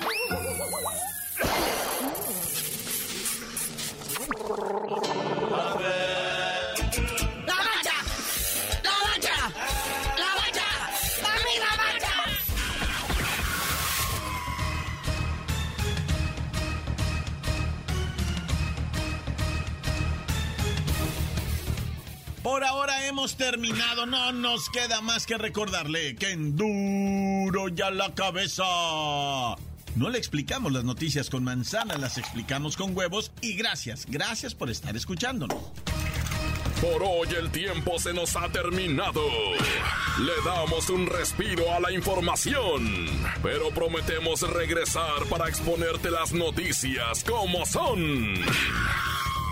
Por 22.42 22.64
ahora 22.64 23.06
hemos 23.06 23.36
terminado, 23.36 24.06
no 24.06 24.32
nos 24.32 24.70
queda 24.70 25.02
más 25.02 25.26
que 25.26 25.36
recordarle 25.36 26.16
que 26.16 26.30
en 26.30 26.56
duro 26.56 27.68
ya 27.68 27.90
la 27.90 28.14
cabeza 28.14 28.64
No 29.94 30.08
le 30.10 30.16
explicamos 30.16 30.72
las 30.72 30.84
noticias 30.84 31.28
con 31.28 31.44
manzana, 31.44 31.98
las 31.98 32.16
explicamos 32.16 32.78
con 32.78 32.96
huevos 32.96 33.30
y 33.42 33.54
gracias, 33.54 34.06
gracias 34.06 34.54
por 34.54 34.70
estar 34.70 34.96
escuchándonos. 34.96 35.58
Por 36.80 37.02
hoy 37.02 37.28
el 37.38 37.50
tiempo 37.50 37.98
se 37.98 38.14
nos 38.14 38.34
ha 38.36 38.48
terminado. 38.48 39.20
Le 40.18 40.32
damos 40.42 40.88
un 40.88 41.06
respiro 41.06 41.70
a 41.74 41.80
la 41.80 41.92
información, 41.92 43.06
pero 43.42 43.68
prometemos 43.68 44.40
regresar 44.50 45.26
para 45.28 45.46
exponerte 45.46 46.10
las 46.10 46.32
noticias 46.32 47.22
como 47.22 47.66
son. 47.66 48.34